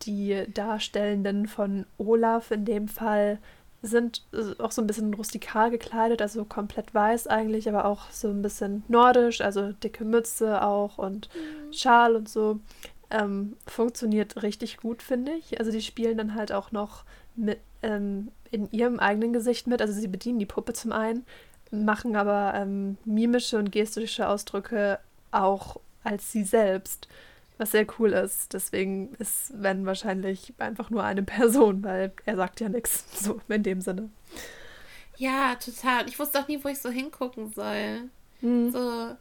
[0.02, 3.38] die Darstellenden von Olaf in dem Fall
[3.82, 8.28] sind äh, auch so ein bisschen rustikal gekleidet, also komplett weiß eigentlich, aber auch so
[8.28, 11.72] ein bisschen nordisch, also dicke Mütze auch und mhm.
[11.72, 12.60] Schal und so.
[13.10, 15.60] Ähm, funktioniert richtig gut, finde ich.
[15.60, 17.04] Also die spielen dann halt auch noch
[17.36, 19.80] mit, ähm, in ihrem eigenen Gesicht mit.
[19.80, 21.24] Also sie bedienen die Puppe zum einen,
[21.70, 24.98] machen aber ähm, mimische und gestische Ausdrücke
[25.30, 27.08] auch als sie selbst,
[27.58, 28.52] was sehr cool ist.
[28.52, 33.62] Deswegen ist Sven wahrscheinlich einfach nur eine Person, weil er sagt ja nichts, so in
[33.62, 34.10] dem Sinne.
[35.16, 36.08] Ja, total.
[36.08, 38.10] Ich wusste auch nie, wo ich so hingucken soll.
[38.40, 38.70] Mhm.
[38.70, 39.16] So,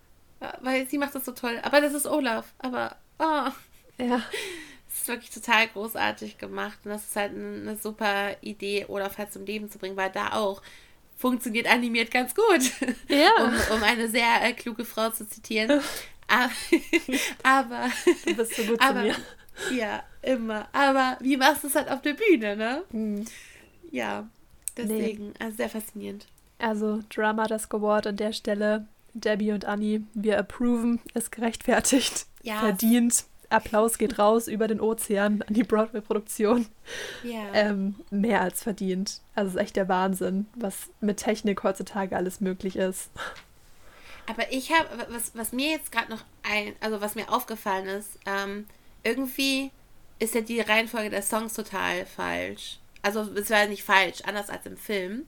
[0.62, 1.60] weil sie macht das so toll.
[1.64, 2.54] Aber das ist Olaf.
[2.60, 3.50] Aber, oh.
[3.98, 4.22] Ja
[4.94, 9.46] ist wirklich total großartig gemacht und das ist halt eine super Idee, Olaf halt zum
[9.46, 10.62] Leben zu bringen, weil da auch
[11.18, 12.72] funktioniert animiert ganz gut.
[13.08, 13.32] Ja.
[13.44, 15.82] um, um eine sehr äh, kluge Frau zu zitieren.
[17.44, 17.90] aber.
[18.26, 19.16] Du bist so gut aber, zu mir.
[19.78, 20.68] Ja, immer.
[20.72, 22.84] Aber wie machst du es halt auf der Bühne, ne?
[22.92, 23.26] Mhm.
[23.92, 24.28] Ja,
[24.76, 25.28] deswegen.
[25.28, 25.34] Nee.
[25.40, 26.28] Also sehr faszinierend.
[26.60, 28.88] Also, Drama das Award an der Stelle.
[29.14, 32.60] Debbie und Annie, wir approven, ist gerechtfertigt, ja.
[32.60, 33.26] verdient.
[33.54, 36.68] Applaus geht raus über den Ozean an die Broadway-Produktion.
[37.24, 37.54] Ja.
[37.54, 39.22] Ähm, mehr als verdient.
[39.36, 43.10] Also es ist echt der Wahnsinn, was mit Technik heutzutage alles möglich ist.
[44.26, 48.18] Aber ich habe, was, was mir jetzt gerade noch ein, also was mir aufgefallen ist,
[48.26, 48.66] ähm,
[49.04, 49.72] irgendwie
[50.20, 52.80] ist ja die Reihenfolge der Songs total falsch.
[53.02, 55.26] Also es war nicht falsch, anders als im Film.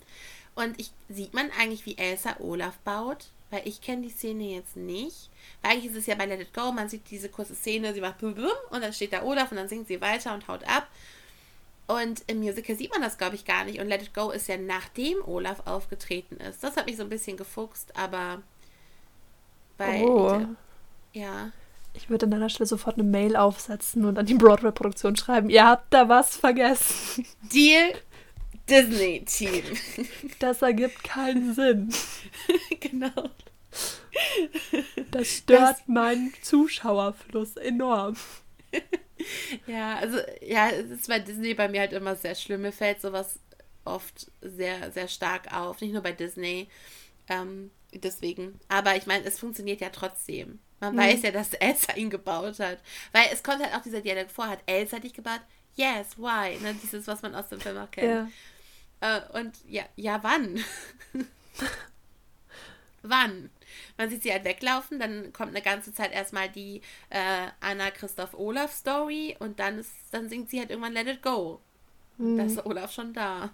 [0.56, 3.28] Und ich, sieht man eigentlich, wie Elsa Olaf baut?
[3.56, 5.30] Weil ich kenne die Szene jetzt nicht.
[5.62, 8.02] Weil eigentlich ist es ja bei Let It Go, man sieht diese kurze Szene, sie
[8.02, 8.36] macht blum,
[8.70, 10.90] und dann steht da Olaf und dann singt sie weiter und haut ab.
[11.88, 13.80] Und im Musical sieht man das, glaube ich, gar nicht.
[13.80, 16.66] Und Let It Go ist ja nachdem Olaf aufgetreten ist.
[16.66, 18.42] Das hat mich so ein bisschen gefuchst, aber
[19.78, 20.02] bei.
[20.02, 20.46] Oh.
[21.14, 21.52] Ja.
[21.94, 25.50] Ich würde an deiner Stelle sofort eine Mail aufsetzen und an die Broadway-Produktion schreiben.
[25.50, 27.26] Ihr habt da was vergessen.
[27.54, 27.94] Deal
[28.70, 29.64] Disney-Team.
[30.40, 31.90] Das ergibt keinen Sinn.
[32.80, 33.30] genau.
[35.12, 38.16] Das stört das, meinen Zuschauerfluss enorm.
[39.66, 42.62] Ja, also ja, es ist bei Disney bei mir halt immer sehr schlimm.
[42.62, 43.40] Mir fällt sowas
[43.86, 45.80] oft sehr, sehr stark auf.
[45.82, 46.68] Nicht nur bei Disney.
[47.30, 48.60] Ähm, deswegen.
[48.68, 50.60] Aber ich meine, es funktioniert ja trotzdem.
[50.80, 51.00] Man mhm.
[51.00, 52.80] weiß ja, dass Elsa ihn gebaut hat.
[53.12, 55.42] Weil es kommt halt auch dieser Dialog vor, hat Elsa dich gebaut?
[55.76, 56.58] Yes, why?
[56.62, 58.30] Ne, dieses, was man aus dem Film auch kennt.
[59.02, 59.18] Ja.
[59.18, 60.64] Äh, und ja, ja, wann?
[63.02, 63.50] wann?
[63.98, 68.34] Man sieht sie halt weglaufen, dann kommt eine ganze Zeit erstmal die äh, Anna Christoph
[68.34, 71.60] Olaf Story und dann ist, dann singt sie halt irgendwann Let It Go.
[72.18, 72.38] Mhm.
[72.38, 73.52] Da ist Olaf schon da.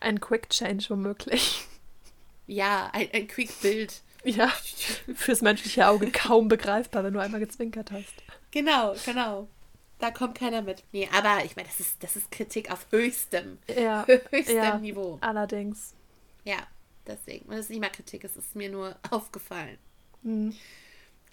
[0.00, 1.64] Ein Quick Change womöglich.
[2.46, 4.02] Ja, ein, ein Quick Bild.
[4.24, 4.48] Ja,
[5.14, 8.14] fürs menschliche Auge kaum begreifbar, wenn du einmal gezwinkert hast.
[8.50, 9.48] Genau, genau.
[9.98, 10.84] Da kommt keiner mit.
[10.92, 15.18] Nee, aber ich meine, das ist, das ist Kritik auf höchstem, ja, höchstem ja, Niveau.
[15.20, 15.94] Allerdings.
[16.44, 16.58] Ja,
[17.08, 17.48] deswegen.
[17.50, 19.78] Das ist nicht mal Kritik, es ist mir nur aufgefallen.
[20.22, 20.54] Mhm.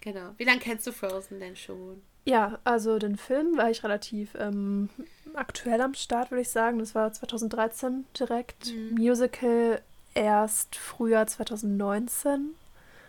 [0.00, 0.30] Genau.
[0.36, 2.02] Wie lange kennst du Frozen denn schon?
[2.24, 4.88] Ja, also den Film war ich relativ ähm,
[5.34, 6.78] aktuell am Start, würde ich sagen.
[6.78, 8.72] Das war 2013 direkt.
[8.72, 8.94] Mhm.
[8.96, 9.80] Musical
[10.14, 12.54] erst Frühjahr 2019.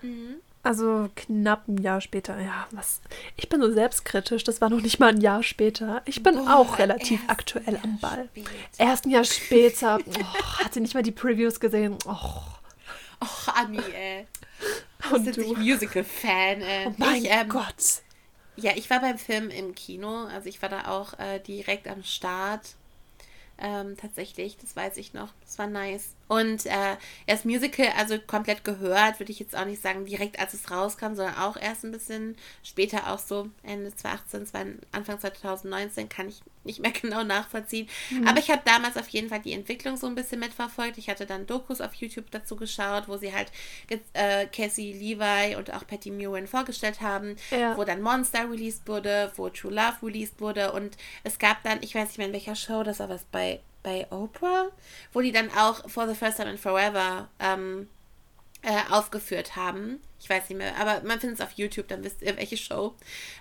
[0.04, 0.36] Mhm.
[0.62, 2.40] Also knapp ein Jahr später.
[2.40, 3.02] Ja, was.
[3.38, 6.02] Ich bin so selbstkritisch, das war noch nicht mal ein Jahr später.
[6.06, 8.28] Ich bin Boah, auch relativ aktuell am Ball.
[8.32, 8.50] Später.
[8.78, 10.00] Erst ein Jahr später.
[10.06, 11.98] Oh, hat sie nicht mal die Previews gesehen?
[12.06, 12.42] Oh.
[13.20, 14.28] Och, Anni, ey.
[15.12, 16.88] Und du Musical-Fan, ey.
[16.88, 18.02] Oh mein ich, ähm, Gott.
[18.56, 20.26] Ja, ich war beim Film im Kino.
[20.26, 22.76] Also ich war da auch äh, direkt am Start.
[23.60, 25.30] Ähm, tatsächlich, das weiß ich noch.
[25.42, 26.17] Das war nice.
[26.28, 30.54] Und äh, erst Musical, also komplett gehört, würde ich jetzt auch nicht sagen, direkt als
[30.54, 36.28] es rauskam, sondern auch erst ein bisschen später, auch so Ende 2018, Anfang 2019, kann
[36.28, 37.88] ich nicht mehr genau nachvollziehen.
[38.12, 38.28] Mhm.
[38.28, 40.98] Aber ich habe damals auf jeden Fall die Entwicklung so ein bisschen mitverfolgt.
[40.98, 43.52] Ich hatte dann Dokus auf YouTube dazu geschaut, wo sie halt
[44.14, 47.76] äh, Cassie Levi und auch Patty Murin vorgestellt haben, ja.
[47.76, 51.96] wo dann Monster released wurde, wo True Love released wurde und es gab dann, ich
[51.96, 54.68] weiß nicht mehr in welcher Show das, aber es bei bei Oprah,
[55.14, 57.88] wo die dann auch For the First Time in Forever ähm,
[58.62, 60.02] äh, aufgeführt haben.
[60.20, 62.96] Ich weiß nicht mehr, aber man findet es auf YouTube, dann wisst ihr, welche Show.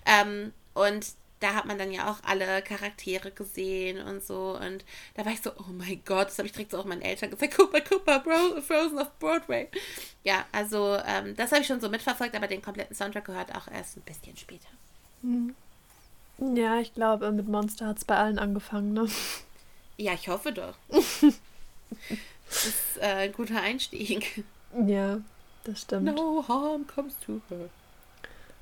[0.05, 1.05] Ähm, und
[1.41, 4.57] da hat man dann ja auch alle Charaktere gesehen und so.
[4.57, 4.85] Und
[5.15, 7.31] da war ich so, oh mein Gott, das habe ich direkt so auch meinen Eltern
[7.31, 7.73] gesagt, guck
[8.07, 9.69] mal, Bro, Frozen auf Broadway.
[10.23, 13.67] Ja, also ähm, das habe ich schon so mitverfolgt, aber den kompletten Soundtrack gehört auch
[13.67, 14.69] erst ein bisschen später.
[15.23, 15.57] Mhm.
[16.39, 19.09] Ja, ich glaube, mit Monster hat es bei allen angefangen, ne?
[19.97, 20.75] Ja, ich hoffe doch.
[20.91, 21.33] das
[22.65, 24.45] ist äh, ein guter Einstieg.
[24.87, 25.19] Ja,
[25.65, 26.15] das stimmt.
[26.15, 27.71] No harm comes to her.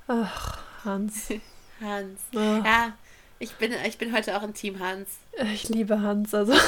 [0.07, 1.29] Ach, Hans.
[1.81, 2.21] Hans.
[2.35, 2.65] Ach.
[2.65, 2.93] Ja,
[3.39, 5.09] ich bin, ich bin heute auch im Team Hans.
[5.53, 6.53] Ich liebe Hans, also.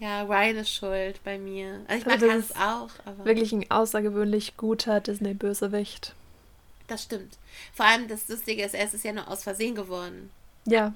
[0.00, 1.80] Ja, Ryan ist schuld bei mir.
[1.88, 2.90] Also ich mag also Hans auch.
[3.04, 6.14] Aber wirklich ein außergewöhnlich guter Disney-Bösewicht.
[6.86, 7.36] Das stimmt.
[7.74, 10.30] Vor allem das Lustige ist, er ist ja nur aus Versehen geworden.
[10.66, 10.94] Ja.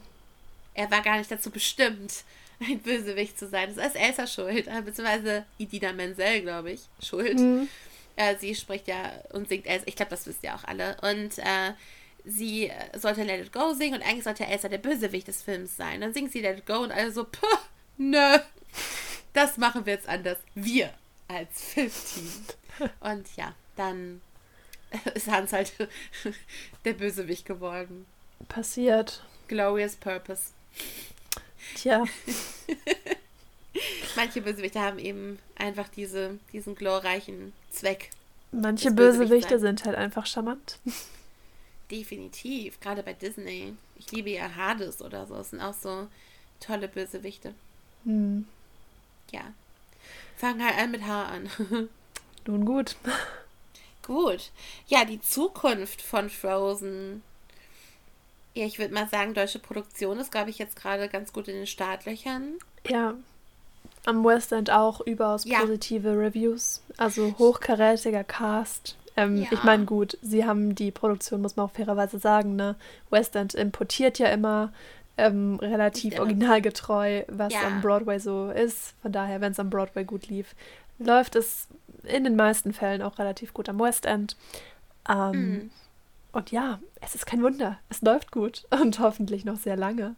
[0.74, 2.22] Er war gar nicht dazu bestimmt
[2.62, 3.74] ein Bösewicht zu sein.
[3.74, 7.38] Das ist Elsa schuld, äh, beziehungsweise Idina Menzel, glaube ich, schuld.
[7.38, 7.68] Mhm.
[8.16, 10.96] Äh, sie spricht ja und singt Elsa, ich glaube, das wisst ihr auch alle.
[11.02, 11.72] Und äh,
[12.24, 16.00] sie sollte Let It Go singen und eigentlich sollte Elsa der Bösewicht des Films sein.
[16.00, 17.46] Dann singt sie Let It Go und alle so, puh,
[17.96, 18.38] nö,
[19.32, 20.38] das machen wir jetzt anders.
[20.54, 20.92] Wir
[21.28, 22.44] als Filmteam.
[23.00, 24.20] Und ja, dann
[25.14, 25.72] ist Hans halt
[26.84, 28.06] der Bösewicht geworden.
[28.48, 29.22] Passiert.
[29.48, 30.52] Glorious Purpose.
[31.74, 32.04] Tja.
[34.16, 38.10] Manche Bösewichte haben eben einfach diese, diesen glorreichen Zweck.
[38.50, 40.78] Manche Bösewichte sind halt einfach charmant.
[41.90, 43.74] Definitiv, gerade bei Disney.
[43.96, 45.34] Ich liebe ja Hades oder so.
[45.34, 46.08] Das sind auch so
[46.60, 47.54] tolle Bösewichte.
[48.04, 48.46] Hm.
[49.30, 49.42] Ja.
[50.36, 51.50] Fangen halt an mit H an.
[52.46, 52.96] Nun gut.
[54.02, 54.50] Gut.
[54.86, 57.22] Ja, die Zukunft von Frozen
[58.54, 61.54] ja, ich würde mal sagen, deutsche Produktion ist, glaube ich, jetzt gerade ganz gut in
[61.54, 62.54] den Startlöchern.
[62.86, 63.14] Ja.
[64.04, 65.60] Am West End auch überaus ja.
[65.60, 66.82] positive Reviews.
[66.96, 68.96] Also hochkarätiger Cast.
[69.16, 69.48] Ähm, ja.
[69.50, 72.76] Ich meine, gut, sie haben die Produktion, muss man auch fairerweise sagen, ne?
[73.10, 74.72] West End importiert ja immer
[75.16, 77.62] ähm, relativ originalgetreu, was ja.
[77.66, 78.94] am Broadway so ist.
[79.02, 80.54] Von daher, wenn es am Broadway gut lief,
[80.98, 81.68] läuft es
[82.04, 84.36] in den meisten Fällen auch relativ gut am West End.
[85.08, 85.70] Ähm, mhm.
[86.32, 87.78] Und ja, es ist kein Wunder.
[87.88, 90.16] Es läuft gut und hoffentlich noch sehr lange.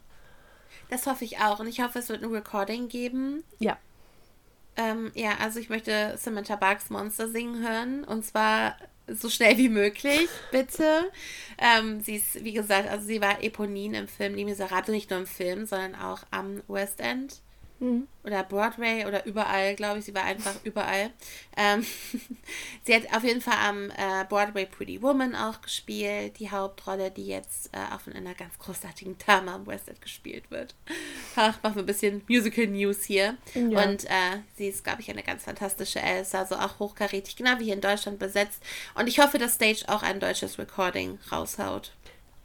[0.89, 1.59] Das hoffe ich auch.
[1.59, 3.43] Und ich hoffe, es wird ein Recording geben.
[3.59, 3.77] Ja.
[4.77, 8.03] Ähm, ja, also ich möchte Samantha Bugs Monster singen hören.
[8.03, 8.75] Und zwar
[9.07, 11.11] so schnell wie möglich, bitte.
[11.57, 15.19] Ähm, sie ist, wie gesagt, also sie war Eponin im Film Die Miserable, nicht nur
[15.19, 17.41] im Film, sondern auch am West End.
[17.79, 18.07] Mhm.
[18.23, 20.05] Oder Broadway oder überall, glaube ich.
[20.05, 21.11] Sie war einfach überall.
[21.57, 21.85] Ähm,
[22.83, 26.39] sie hat auf jeden Fall am äh, Broadway Pretty Woman auch gespielt.
[26.39, 30.49] Die Hauptrolle, die jetzt äh, auch von einer ganz großartigen Dame am West End gespielt
[30.49, 30.75] wird.
[31.35, 33.37] Ach, machen wir ein bisschen Musical News hier.
[33.53, 33.83] Ja.
[33.83, 36.39] Und äh, sie ist, glaube ich, eine ganz fantastische Elsa.
[36.39, 38.63] Also auch hochkarätig, genau wie hier in Deutschland besetzt.
[38.95, 41.91] Und ich hoffe, dass Stage auch ein deutsches Recording raushaut.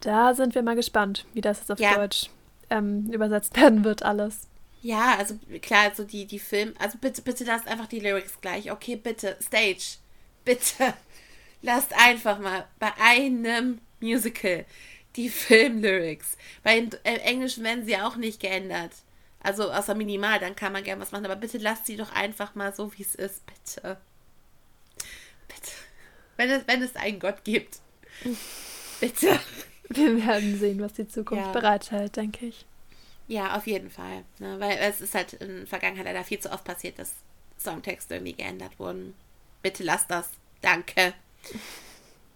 [0.00, 1.94] Da sind wir mal gespannt, wie das jetzt auf ja.
[1.94, 2.30] Deutsch
[2.70, 4.49] ähm, übersetzt werden wird, alles.
[4.82, 8.70] Ja, also klar, also die, die Film, also bitte, bitte lasst einfach die Lyrics gleich.
[8.70, 9.98] Okay, bitte, Stage,
[10.44, 10.94] bitte,
[11.62, 14.64] lasst einfach mal bei einem Musical
[15.16, 16.36] die Filmlyrics.
[16.62, 18.92] Bei im Englischen werden sie auch nicht geändert.
[19.40, 22.54] Also außer minimal, dann kann man gerne was machen, aber bitte lasst sie doch einfach
[22.54, 23.96] mal so, wie es ist, bitte.
[25.48, 25.72] Bitte.
[26.36, 27.80] Wenn es, wenn es einen Gott gibt.
[29.00, 29.40] Bitte.
[29.88, 31.52] Wir werden sehen, was die Zukunft ja.
[31.52, 32.66] bereithält, denke ich.
[33.30, 34.24] Ja, auf jeden Fall.
[34.40, 34.58] Ne?
[34.58, 37.12] Weil es ist halt in der Vergangenheit leider viel zu oft passiert, dass
[37.60, 39.14] Songtexte irgendwie geändert wurden.
[39.62, 40.30] Bitte lass das.
[40.60, 41.14] Danke.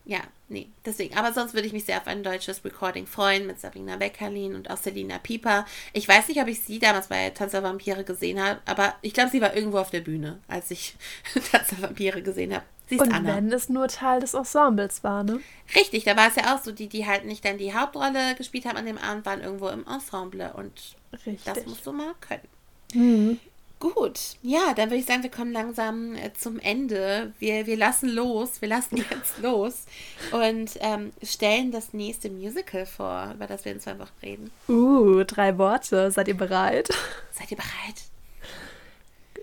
[0.07, 0.21] Ja,
[0.51, 1.17] nee, deswegen.
[1.17, 4.69] Aber sonst würde ich mich sehr auf ein deutsches Recording freuen mit Sabrina Beckerlin und
[4.69, 5.65] auch Selina Pieper.
[5.95, 9.15] Ich weiß nicht, ob ich sie damals bei Tanz der Vampire gesehen habe, aber ich
[9.15, 10.95] glaube, sie war irgendwo auf der Bühne, als ich
[11.51, 12.67] Tanz der Vampire gesehen habe.
[12.87, 13.37] Sie ist und Anna.
[13.37, 15.41] wenn es nur Teil des Ensembles war, ne?
[15.75, 18.67] Richtig, da war es ja auch so, die, die halt nicht dann die Hauptrolle gespielt
[18.67, 21.41] haben an dem Abend, waren irgendwo im Ensemble und Richtig.
[21.45, 22.49] das musst du mal können.
[22.93, 23.41] Mhm.
[23.81, 27.35] Gut, ja, dann würde ich sagen, wir kommen langsam äh, zum Ende.
[27.39, 29.85] Wir, wir lassen los, wir lassen jetzt los
[30.31, 34.51] und ähm, stellen das nächste Musical vor, über das wir in zwei Wochen reden.
[34.69, 36.11] Uh, drei Worte.
[36.11, 36.89] Seid ihr bereit?
[37.33, 38.05] Seid ihr bereit?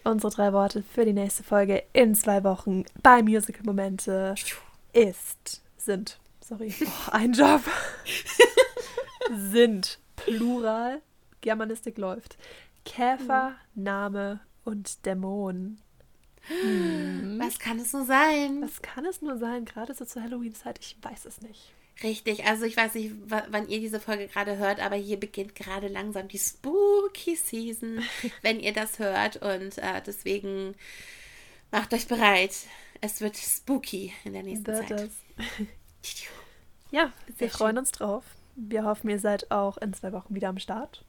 [0.04, 4.36] Unsere drei Worte für die nächste Folge in zwei Wochen bei Musical Momente
[4.94, 7.62] ist, sind, sorry, oh, ein Job,
[9.36, 11.02] sind, Plural,
[11.42, 12.38] Germanistik läuft,
[12.86, 13.84] Käfer, mhm.
[13.84, 15.80] Name und Dämon.
[16.44, 17.40] Hm.
[17.40, 18.62] Was kann es nur sein?
[18.64, 20.80] Was kann es nur sein, gerade so zur Halloween-Zeit?
[20.80, 21.74] Ich weiß es nicht.
[22.04, 25.88] Richtig, also ich weiß nicht, wann ihr diese Folge gerade hört, aber hier beginnt gerade
[25.88, 28.02] langsam die Spooky Season,
[28.42, 29.38] wenn ihr das hört.
[29.38, 30.76] Und äh, deswegen
[31.72, 32.56] macht euch bereit.
[33.02, 35.10] Es wird spooky in der nächsten wird Zeit.
[36.92, 38.24] ja, wir freuen uns drauf.
[38.56, 41.04] Wir hoffen, ihr seid auch in zwei Wochen wieder am Start.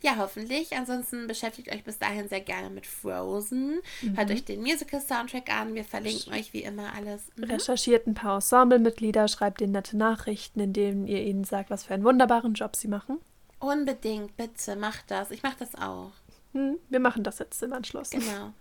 [0.00, 0.76] Ja, hoffentlich.
[0.76, 3.80] Ansonsten beschäftigt euch bis dahin sehr gerne mit Frozen.
[4.00, 4.16] Mhm.
[4.16, 5.74] Hört euch den Musical-Soundtrack an.
[5.74, 7.22] Wir verlinken euch wie immer alles.
[7.36, 7.44] Mhm.
[7.44, 11.94] Recherchiert ein paar Ensemblemitglieder, schreibt ihnen nette Nachrichten, in denen ihr ihnen sagt, was für
[11.94, 13.18] einen wunderbaren Job sie machen.
[13.58, 15.32] Unbedingt, bitte, macht das.
[15.32, 16.12] Ich mache das auch.
[16.52, 16.78] Mhm.
[16.88, 18.10] Wir machen das jetzt im Anschluss.
[18.10, 18.52] Genau.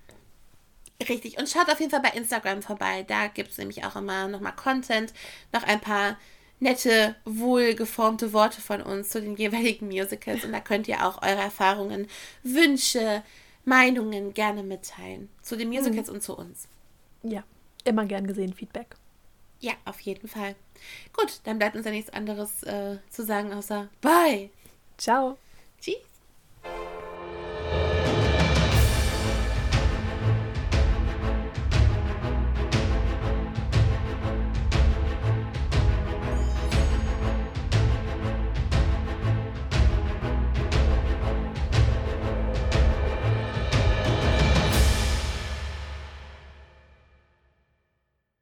[1.08, 1.38] Richtig.
[1.38, 3.04] Und schaut auf jeden Fall bei Instagram vorbei.
[3.08, 5.14] Da gibt es nämlich auch immer nochmal Content,
[5.54, 6.18] noch ein paar
[6.60, 10.44] nette, wohlgeformte Worte von uns zu den jeweiligen Musicals.
[10.44, 12.08] Und da könnt ihr auch eure Erfahrungen,
[12.44, 13.24] Wünsche,
[13.66, 15.30] Meinungen gerne mitteilen.
[15.42, 16.16] Zu den Musicals mhm.
[16.16, 16.68] und zu uns.
[17.24, 17.44] Ja,
[17.84, 18.96] immer gern gesehen Feedback.
[19.60, 20.56] Ja, auf jeden Fall.
[21.14, 24.52] Gut, dann bleibt uns ja nichts anderes äh, zu sagen, außer Bye.
[24.98, 25.38] Ciao.